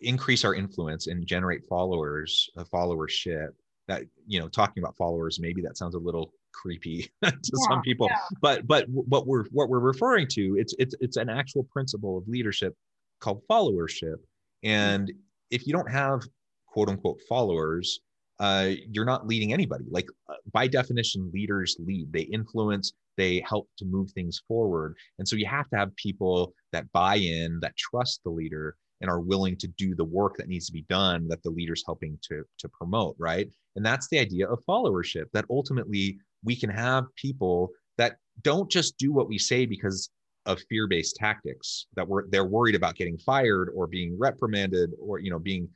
increase 0.00 0.44
our 0.44 0.54
influence 0.54 1.08
and 1.08 1.26
generate 1.26 1.66
followers, 1.68 2.48
a 2.56 2.64
followership. 2.64 3.48
That 3.88 4.04
you 4.26 4.38
know, 4.38 4.48
talking 4.48 4.82
about 4.82 4.96
followers, 4.96 5.38
maybe 5.40 5.60
that 5.62 5.76
sounds 5.76 5.94
a 5.94 5.98
little 5.98 6.32
creepy 6.54 7.10
to 7.24 7.32
yeah, 7.32 7.68
some 7.68 7.82
people, 7.82 8.06
yeah. 8.08 8.16
but 8.40 8.66
but 8.66 8.86
what 8.88 9.26
we're 9.26 9.44
what 9.50 9.68
we're 9.68 9.80
referring 9.80 10.28
to, 10.28 10.56
it's 10.58 10.74
it's 10.78 10.94
it's 11.00 11.16
an 11.16 11.28
actual 11.28 11.64
principle 11.64 12.16
of 12.16 12.28
leadership 12.28 12.74
called 13.20 13.42
followership. 13.50 14.16
And 14.62 15.12
if 15.50 15.66
you 15.66 15.72
don't 15.72 15.90
have 15.90 16.22
quote 16.66 16.88
unquote 16.88 17.20
followers, 17.28 18.00
uh, 18.40 18.70
you're 18.90 19.04
not 19.04 19.26
leading 19.26 19.52
anybody. 19.52 19.84
Like 19.90 20.08
uh, 20.28 20.34
by 20.52 20.66
definition, 20.66 21.30
leaders 21.32 21.76
lead. 21.78 22.12
They 22.12 22.22
influence. 22.22 22.92
They 23.16 23.42
help 23.46 23.68
to 23.78 23.84
move 23.84 24.10
things 24.12 24.40
forward. 24.46 24.96
And 25.18 25.26
so 25.26 25.36
you 25.36 25.46
have 25.46 25.68
to 25.70 25.76
have 25.76 25.94
people 25.96 26.52
that 26.72 26.90
buy 26.92 27.16
in, 27.16 27.58
that 27.60 27.76
trust 27.76 28.20
the 28.24 28.30
leader, 28.30 28.76
and 29.00 29.10
are 29.10 29.20
willing 29.20 29.56
to 29.56 29.68
do 29.76 29.94
the 29.94 30.04
work 30.04 30.36
that 30.36 30.48
needs 30.48 30.66
to 30.66 30.72
be 30.72 30.84
done 30.88 31.28
that 31.28 31.42
the 31.42 31.50
leader's 31.50 31.82
helping 31.84 32.18
to 32.28 32.44
to 32.58 32.68
promote. 32.68 33.16
Right. 33.18 33.48
And 33.76 33.84
that's 33.84 34.08
the 34.08 34.18
idea 34.18 34.48
of 34.48 34.64
followership. 34.68 35.26
That 35.32 35.46
ultimately 35.50 36.18
we 36.44 36.56
can 36.56 36.70
have 36.70 37.04
people 37.16 37.70
that 37.96 38.16
don't 38.42 38.70
just 38.70 38.96
do 38.98 39.12
what 39.12 39.28
we 39.28 39.38
say 39.38 39.66
because 39.66 40.10
of 40.46 40.60
fear-based 40.70 41.16
tactics 41.16 41.86
that 41.94 42.08
were 42.08 42.26
they're 42.30 42.44
worried 42.44 42.74
about 42.74 42.94
getting 42.94 43.18
fired 43.18 43.70
or 43.74 43.86
being 43.86 44.16
reprimanded 44.18 44.90
or 45.00 45.18
you 45.18 45.30
know 45.30 45.38
being 45.38 45.68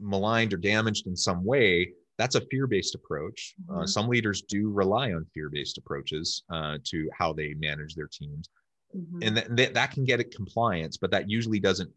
maligned 0.00 0.52
or 0.52 0.56
damaged 0.56 1.06
in 1.06 1.16
some 1.16 1.44
way 1.44 1.90
that's 2.18 2.34
a 2.34 2.40
fear-based 2.50 2.94
approach 2.94 3.54
uh, 3.68 3.72
mm-hmm. 3.72 3.82
uh, 3.82 3.86
some 3.86 4.08
leaders 4.08 4.42
do 4.42 4.70
rely 4.70 5.12
on 5.12 5.26
fear-based 5.34 5.78
approaches 5.78 6.42
uh, 6.50 6.78
to 6.84 7.08
how 7.16 7.32
they 7.32 7.54
manage 7.54 7.94
their 7.94 8.08
teams 8.08 8.48
mm-hmm. 8.96 9.22
and 9.22 9.36
that, 9.36 9.74
that 9.74 9.90
can 9.90 10.04
get 10.04 10.20
it 10.20 10.34
compliance 10.34 10.96
but 10.96 11.10
that 11.10 11.28
usually 11.28 11.60
doesn't 11.60 11.90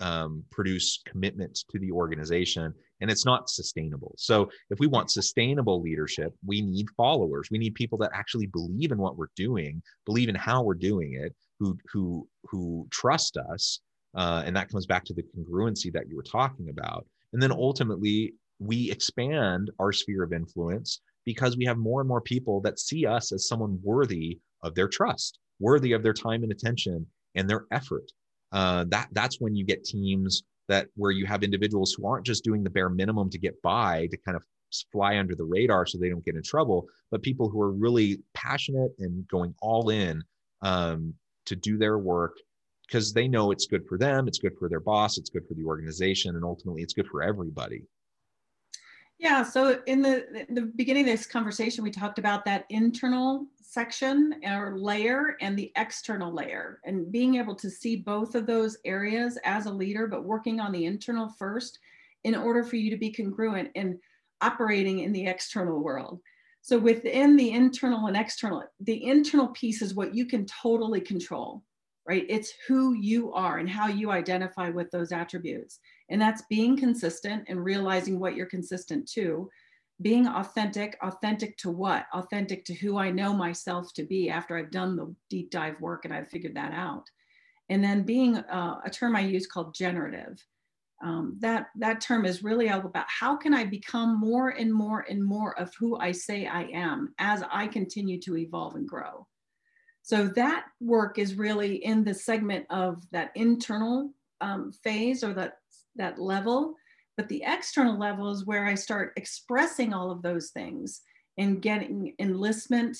um, 0.00 0.44
produce 0.50 1.02
commitment 1.06 1.58
to 1.70 1.78
the 1.78 1.90
organization 1.90 2.72
and 3.00 3.10
it's 3.10 3.24
not 3.24 3.48
sustainable. 3.48 4.14
So, 4.16 4.50
if 4.70 4.78
we 4.78 4.86
want 4.86 5.10
sustainable 5.10 5.80
leadership, 5.80 6.34
we 6.44 6.60
need 6.60 6.86
followers. 6.96 7.48
We 7.50 7.58
need 7.58 7.74
people 7.74 7.98
that 7.98 8.10
actually 8.14 8.46
believe 8.46 8.92
in 8.92 8.98
what 8.98 9.16
we're 9.16 9.30
doing, 9.36 9.82
believe 10.04 10.28
in 10.28 10.34
how 10.34 10.62
we're 10.62 10.74
doing 10.74 11.14
it, 11.14 11.34
who 11.58 11.78
who 11.92 12.28
who 12.44 12.86
trust 12.90 13.36
us, 13.36 13.80
uh, 14.14 14.42
and 14.44 14.56
that 14.56 14.68
comes 14.68 14.86
back 14.86 15.04
to 15.04 15.14
the 15.14 15.22
congruency 15.22 15.92
that 15.92 16.08
you 16.08 16.16
were 16.16 16.22
talking 16.22 16.68
about. 16.70 17.06
And 17.32 17.42
then 17.42 17.52
ultimately, 17.52 18.34
we 18.58 18.90
expand 18.90 19.70
our 19.78 19.92
sphere 19.92 20.22
of 20.22 20.32
influence 20.32 21.00
because 21.24 21.56
we 21.56 21.64
have 21.66 21.78
more 21.78 22.00
and 22.00 22.08
more 22.08 22.20
people 22.20 22.60
that 22.62 22.78
see 22.78 23.06
us 23.06 23.32
as 23.32 23.46
someone 23.46 23.78
worthy 23.82 24.38
of 24.62 24.74
their 24.74 24.88
trust, 24.88 25.38
worthy 25.60 25.92
of 25.92 26.02
their 26.02 26.14
time 26.14 26.42
and 26.42 26.50
attention 26.50 27.06
and 27.34 27.48
their 27.48 27.66
effort 27.70 28.10
uh, 28.52 28.84
that 28.88 29.08
that's 29.12 29.40
when 29.40 29.54
you 29.54 29.64
get 29.64 29.84
teams 29.84 30.42
that 30.68 30.86
where 30.96 31.10
you 31.10 31.26
have 31.26 31.42
individuals 31.42 31.92
who 31.92 32.06
aren't 32.06 32.26
just 32.26 32.44
doing 32.44 32.62
the 32.62 32.70
bare 32.70 32.90
minimum 32.90 33.30
to 33.30 33.38
get 33.38 33.60
by 33.62 34.06
to 34.10 34.16
kind 34.18 34.36
of 34.36 34.42
fly 34.92 35.18
under 35.18 35.34
the 35.34 35.44
radar 35.44 35.86
so 35.86 35.96
they 35.96 36.10
don't 36.10 36.24
get 36.24 36.36
in 36.36 36.42
trouble, 36.42 36.86
but 37.10 37.22
people 37.22 37.48
who 37.48 37.60
are 37.60 37.72
really 37.72 38.18
passionate 38.34 38.92
and 38.98 39.26
going 39.28 39.54
all 39.62 39.88
in 39.88 40.22
um, 40.62 41.14
to 41.46 41.56
do 41.56 41.78
their 41.78 41.98
work 41.98 42.36
because 42.88 43.12
they 43.12 43.28
know 43.28 43.50
it's 43.50 43.66
good 43.66 43.86
for 43.86 43.98
them, 43.98 44.26
it's 44.26 44.38
good 44.38 44.56
for 44.58 44.68
their 44.68 44.80
boss, 44.80 45.18
it's 45.18 45.30
good 45.30 45.46
for 45.46 45.54
the 45.54 45.64
organization, 45.64 46.34
and 46.34 46.44
ultimately 46.44 46.82
it's 46.82 46.94
good 46.94 47.06
for 47.06 47.22
everybody. 47.22 47.82
Yeah. 49.18 49.42
So 49.42 49.80
in 49.86 50.00
the 50.00 50.46
in 50.48 50.54
the 50.54 50.72
beginning 50.76 51.08
of 51.08 51.10
this 51.10 51.26
conversation, 51.26 51.84
we 51.84 51.90
talked 51.90 52.18
about 52.18 52.44
that 52.44 52.64
internal 52.70 53.46
section 53.60 54.40
or 54.44 54.78
layer 54.78 55.36
and 55.40 55.58
the 55.58 55.72
external 55.76 56.32
layer, 56.32 56.80
and 56.84 57.12
being 57.12 57.34
able 57.34 57.54
to 57.56 57.68
see 57.68 57.96
both 57.96 58.34
of 58.34 58.46
those 58.46 58.78
areas 58.84 59.38
as 59.44 59.66
a 59.66 59.72
leader, 59.72 60.06
but 60.06 60.24
working 60.24 60.60
on 60.60 60.72
the 60.72 60.86
internal 60.86 61.28
first, 61.38 61.78
in 62.24 62.34
order 62.34 62.64
for 62.64 62.76
you 62.76 62.90
to 62.90 62.96
be 62.96 63.12
congruent 63.12 63.70
and 63.74 63.98
operating 64.40 65.00
in 65.00 65.12
the 65.12 65.26
external 65.26 65.80
world. 65.80 66.20
So 66.62 66.78
within 66.78 67.36
the 67.36 67.50
internal 67.50 68.06
and 68.06 68.16
external, 68.16 68.62
the 68.80 69.04
internal 69.04 69.48
piece 69.48 69.82
is 69.82 69.94
what 69.94 70.14
you 70.14 70.26
can 70.26 70.46
totally 70.46 71.00
control, 71.00 71.62
right? 72.08 72.24
It's 72.28 72.54
who 72.66 72.94
you 72.94 73.32
are 73.34 73.58
and 73.58 73.68
how 73.68 73.86
you 73.86 74.10
identify 74.10 74.70
with 74.70 74.90
those 74.90 75.12
attributes. 75.12 75.78
And 76.08 76.20
that's 76.20 76.42
being 76.48 76.74
consistent 76.74 77.44
and 77.48 77.62
realizing 77.62 78.18
what 78.18 78.34
you're 78.34 78.46
consistent 78.46 79.06
to. 79.12 79.48
Being 80.00 80.26
authentic, 80.26 80.96
authentic 81.02 81.58
to 81.58 81.70
what? 81.70 82.06
Authentic 82.14 82.64
to 82.64 82.74
who 82.74 82.96
I 82.96 83.10
know 83.10 83.34
myself 83.34 83.92
to 83.94 84.04
be 84.04 84.30
after 84.30 84.56
I've 84.56 84.70
done 84.70 84.96
the 84.96 85.14
deep 85.28 85.50
dive 85.50 85.78
work 85.80 86.06
and 86.06 86.14
I've 86.14 86.30
figured 86.30 86.54
that 86.54 86.72
out. 86.72 87.04
And 87.68 87.84
then 87.84 88.04
being 88.04 88.36
uh, 88.36 88.80
a 88.84 88.88
term 88.88 89.14
I 89.14 89.20
use 89.20 89.46
called 89.46 89.74
generative. 89.74 90.42
Um, 91.04 91.36
that 91.40 91.66
that 91.76 92.00
term 92.00 92.24
is 92.24 92.42
really 92.42 92.70
all 92.70 92.80
about 92.80 93.06
how 93.08 93.36
can 93.36 93.54
I 93.54 93.64
become 93.64 94.18
more 94.18 94.48
and 94.48 94.72
more 94.72 95.04
and 95.08 95.22
more 95.22 95.56
of 95.56 95.72
who 95.78 95.96
I 95.96 96.10
say 96.10 96.46
I 96.46 96.62
am 96.72 97.14
as 97.20 97.44
I 97.52 97.68
continue 97.68 98.20
to 98.22 98.36
evolve 98.36 98.74
and 98.74 98.88
grow. 98.88 99.26
So 100.08 100.26
that 100.36 100.64
work 100.80 101.18
is 101.18 101.34
really 101.34 101.84
in 101.84 102.02
the 102.02 102.14
segment 102.14 102.64
of 102.70 103.02
that 103.10 103.30
internal 103.34 104.10
um, 104.40 104.72
phase 104.72 105.22
or 105.22 105.34
that 105.34 105.58
that 105.96 106.18
level. 106.18 106.76
But 107.18 107.28
the 107.28 107.42
external 107.46 107.98
level 107.98 108.30
is 108.30 108.46
where 108.46 108.64
I 108.64 108.74
start 108.74 109.12
expressing 109.16 109.92
all 109.92 110.10
of 110.10 110.22
those 110.22 110.48
things 110.48 111.02
and 111.36 111.60
getting 111.60 112.14
enlistment, 112.20 112.96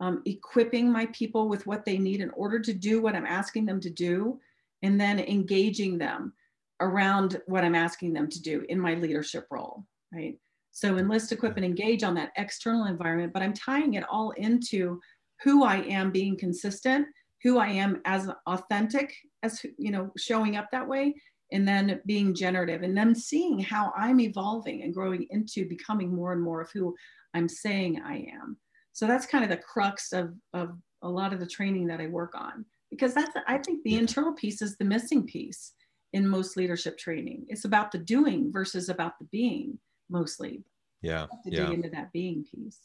um, 0.00 0.22
equipping 0.26 0.90
my 0.90 1.06
people 1.12 1.48
with 1.48 1.68
what 1.68 1.84
they 1.84 1.98
need 1.98 2.20
in 2.20 2.30
order 2.30 2.58
to 2.58 2.72
do 2.72 3.00
what 3.00 3.14
I'm 3.14 3.26
asking 3.26 3.66
them 3.66 3.78
to 3.82 3.90
do, 3.90 4.40
and 4.82 5.00
then 5.00 5.20
engaging 5.20 5.98
them 5.98 6.32
around 6.80 7.40
what 7.46 7.62
I'm 7.62 7.76
asking 7.76 8.12
them 8.12 8.28
to 8.28 8.42
do 8.42 8.64
in 8.68 8.80
my 8.80 8.94
leadership 8.94 9.46
role, 9.52 9.84
right? 10.12 10.36
So 10.72 10.98
enlist, 10.98 11.30
equip, 11.30 11.54
and 11.54 11.64
engage 11.64 12.02
on 12.02 12.14
that 12.14 12.32
external 12.36 12.86
environment, 12.86 13.32
but 13.32 13.42
I'm 13.42 13.52
tying 13.52 13.94
it 13.94 14.04
all 14.10 14.32
into 14.32 15.00
who 15.42 15.64
I 15.64 15.76
am 15.82 16.10
being 16.10 16.36
consistent, 16.36 17.06
who 17.42 17.58
I 17.58 17.68
am 17.68 18.00
as 18.04 18.28
authentic 18.46 19.14
as 19.42 19.64
you 19.78 19.90
know, 19.90 20.12
showing 20.16 20.56
up 20.56 20.68
that 20.70 20.86
way, 20.86 21.14
and 21.52 21.66
then 21.66 22.00
being 22.06 22.34
generative 22.34 22.82
and 22.82 22.96
then 22.96 23.14
seeing 23.14 23.58
how 23.58 23.92
I'm 23.96 24.20
evolving 24.20 24.82
and 24.82 24.94
growing 24.94 25.26
into 25.30 25.68
becoming 25.68 26.14
more 26.14 26.32
and 26.32 26.42
more 26.42 26.60
of 26.60 26.70
who 26.72 26.94
I'm 27.34 27.48
saying 27.48 28.00
I 28.04 28.26
am. 28.32 28.56
So 28.92 29.06
that's 29.06 29.26
kind 29.26 29.44
of 29.44 29.50
the 29.50 29.56
crux 29.56 30.12
of, 30.12 30.34
of 30.52 30.76
a 31.02 31.08
lot 31.08 31.32
of 31.32 31.40
the 31.40 31.46
training 31.46 31.86
that 31.88 32.00
I 32.00 32.06
work 32.06 32.34
on 32.34 32.64
because 32.90 33.14
that's 33.14 33.30
I 33.46 33.58
think 33.58 33.82
the 33.82 33.96
internal 33.96 34.32
piece 34.32 34.62
is 34.62 34.76
the 34.76 34.84
missing 34.84 35.24
piece 35.24 35.72
in 36.12 36.28
most 36.28 36.56
leadership 36.56 36.98
training. 36.98 37.46
It's 37.48 37.64
about 37.64 37.92
the 37.92 37.98
doing 37.98 38.52
versus 38.52 38.88
about 38.88 39.18
the 39.18 39.26
being 39.26 39.78
mostly. 40.08 40.64
Yeah. 41.02 41.26
To 41.44 41.50
yeah. 41.50 41.66
dig 41.66 41.74
into 41.74 41.90
that 41.90 42.12
being 42.12 42.44
piece. 42.44 42.78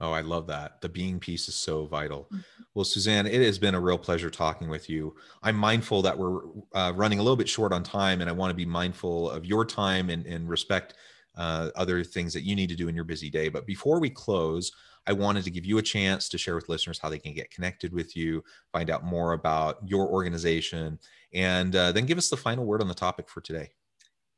Oh, 0.00 0.12
I 0.12 0.22
love 0.22 0.46
that. 0.48 0.80
The 0.80 0.88
being 0.88 1.20
piece 1.20 1.48
is 1.48 1.54
so 1.54 1.86
vital. 1.86 2.24
Mm-hmm. 2.24 2.62
Well, 2.74 2.84
Suzanne, 2.84 3.26
it 3.26 3.40
has 3.40 3.58
been 3.58 3.74
a 3.74 3.80
real 3.80 3.96
pleasure 3.96 4.28
talking 4.28 4.68
with 4.68 4.90
you. 4.90 5.14
I'm 5.42 5.56
mindful 5.56 6.02
that 6.02 6.18
we're 6.18 6.40
uh, 6.74 6.92
running 6.96 7.20
a 7.20 7.22
little 7.22 7.36
bit 7.36 7.48
short 7.48 7.72
on 7.72 7.82
time, 7.82 8.20
and 8.20 8.28
I 8.28 8.32
want 8.32 8.50
to 8.50 8.54
be 8.54 8.66
mindful 8.66 9.30
of 9.30 9.46
your 9.46 9.64
time 9.64 10.10
and, 10.10 10.26
and 10.26 10.48
respect 10.48 10.94
uh, 11.36 11.70
other 11.76 12.02
things 12.02 12.32
that 12.32 12.42
you 12.42 12.56
need 12.56 12.68
to 12.70 12.76
do 12.76 12.88
in 12.88 12.94
your 12.94 13.04
busy 13.04 13.30
day. 13.30 13.48
But 13.48 13.66
before 13.66 14.00
we 14.00 14.10
close, 14.10 14.72
I 15.06 15.12
wanted 15.12 15.44
to 15.44 15.50
give 15.50 15.64
you 15.64 15.78
a 15.78 15.82
chance 15.82 16.28
to 16.30 16.38
share 16.38 16.54
with 16.54 16.68
listeners 16.68 16.98
how 16.98 17.08
they 17.08 17.18
can 17.18 17.34
get 17.34 17.50
connected 17.50 17.92
with 17.92 18.16
you, 18.16 18.42
find 18.72 18.90
out 18.90 19.04
more 19.04 19.32
about 19.32 19.78
your 19.86 20.08
organization, 20.08 20.98
and 21.32 21.76
uh, 21.76 21.92
then 21.92 22.06
give 22.06 22.18
us 22.18 22.30
the 22.30 22.36
final 22.36 22.64
word 22.64 22.80
on 22.80 22.88
the 22.88 22.94
topic 22.94 23.28
for 23.28 23.40
today. 23.40 23.70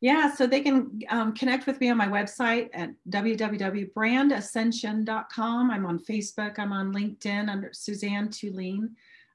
Yeah, 0.02 0.34
so 0.34 0.46
they 0.46 0.60
can 0.60 1.00
um, 1.08 1.34
connect 1.34 1.66
with 1.66 1.80
me 1.80 1.88
on 1.88 1.96
my 1.96 2.06
website 2.06 2.68
at 2.74 2.90
www.brandascension.com. 3.08 5.70
I'm 5.70 5.86
on 5.86 5.98
Facebook, 5.98 6.58
I'm 6.58 6.72
on 6.72 6.92
LinkedIn 6.92 7.48
under 7.48 7.70
Suzanne 7.72 8.28
Tulien. 8.28 8.90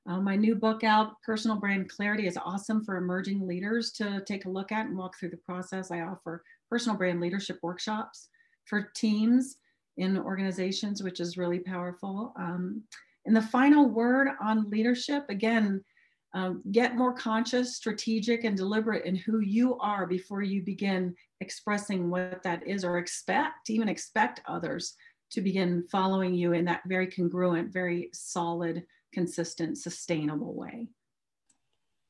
Uh, 0.08 0.20
my 0.20 0.36
new 0.36 0.56
book 0.56 0.84
out, 0.84 1.22
Personal 1.24 1.58
Brand 1.58 1.90
Clarity, 1.90 2.28
is 2.28 2.38
awesome 2.38 2.84
for 2.84 2.98
emerging 2.98 3.48
leaders 3.48 3.92
to 3.94 4.24
take 4.26 4.46
a 4.46 4.50
look 4.50 4.72
at 4.72 4.86
and 4.86 4.98
walk 4.98 5.18
through 5.18 5.30
the 5.30 5.38
process. 5.38 5.92
I 5.92 6.02
offer 6.02 6.44
personal 6.70 6.98
brand 6.98 7.22
leadership 7.22 7.60
workshops 7.62 8.30
for 8.66 8.92
teams 8.96 9.58
in 9.98 10.18
organizations, 10.18 11.04
which 11.04 11.20
is 11.20 11.38
really 11.38 11.60
powerful. 11.60 12.34
Um, 12.38 12.84
And 13.26 13.36
the 13.36 13.42
final 13.42 13.88
word 13.88 14.30
on 14.42 14.70
leadership 14.70 15.26
again, 15.30 15.84
um, 16.34 16.62
get 16.72 16.96
more 16.96 17.14
conscious, 17.14 17.76
strategic, 17.76 18.44
and 18.44 18.56
deliberate 18.56 19.06
in 19.06 19.16
who 19.16 19.40
you 19.40 19.78
are 19.80 20.08
before 20.08 20.42
you 20.42 20.62
begin 20.62 21.14
expressing 21.42 22.10
what 22.10 22.42
that 22.44 22.66
is, 22.68 22.86
or 22.86 22.98
expect, 22.98 23.70
even 23.70 23.90
expect 23.90 24.42
others 24.48 24.96
to 25.32 25.42
begin 25.42 25.86
following 25.92 26.34
you 26.34 26.54
in 26.54 26.66
that 26.66 26.82
very 26.86 27.08
congruent, 27.08 27.74
very 27.74 28.10
solid, 28.14 28.84
consistent, 29.14 29.78
sustainable 29.78 30.54
way. 30.54 30.88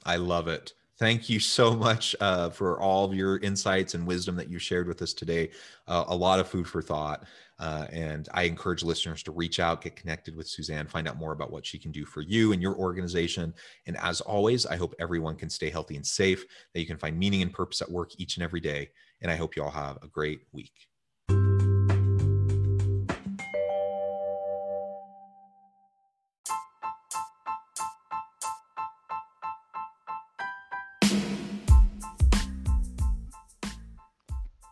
I 0.06 0.18
love 0.18 0.48
it. 0.48 0.74
Thank 1.02 1.32
you 1.32 1.40
so 1.40 1.76
much 1.76 2.16
uh, 2.20 2.52
for 2.52 2.80
all 2.80 3.06
of 3.06 3.16
your 3.16 3.40
insights 3.40 3.96
and 3.96 4.06
wisdom 4.06 4.36
that 4.36 4.52
you 4.52 4.60
shared 4.60 4.88
with 4.88 5.02
us 5.02 5.14
today. 5.14 5.50
Uh, 5.88 6.04
a 6.10 6.16
lot 6.16 6.40
of 6.40 6.48
food 6.48 6.68
for 6.68 6.80
thought. 6.80 7.24
Uh, 7.58 7.88
and 7.92 8.30
I 8.36 8.44
encourage 8.44 8.84
listeners 8.84 9.24
to 9.24 9.32
reach 9.32 9.60
out, 9.60 9.82
get 9.82 9.96
connected 9.96 10.36
with 10.36 10.48
Suzanne, 10.48 10.86
find 10.86 11.08
out 11.08 11.18
more 11.18 11.32
about 11.32 11.52
what 11.52 11.66
she 11.66 11.80
can 11.80 11.92
do 11.92 12.06
for 12.06 12.22
you 12.22 12.54
and 12.54 12.62
your 12.62 12.76
organization. 12.76 13.52
And 13.88 13.98
as 13.98 14.22
always, 14.22 14.68
I 14.68 14.76
hope 14.76 14.94
everyone 15.00 15.38
can 15.38 15.50
stay 15.50 15.72
healthy 15.72 15.96
and 15.96 16.06
safe, 16.06 16.46
that 16.72 16.80
you 16.80 16.86
can 16.86 17.00
find 17.00 17.18
meaning 17.18 17.42
and 17.42 17.52
purpose 17.52 17.82
at 17.82 17.90
work 17.90 18.12
each 18.20 18.38
and 18.38 18.44
every 18.44 18.60
day. 18.60 18.92
And 19.22 19.32
I 19.32 19.38
hope 19.38 19.56
you 19.56 19.64
all 19.64 19.72
have 19.72 19.98
a 20.04 20.08
great 20.08 20.42
week. 20.52 20.91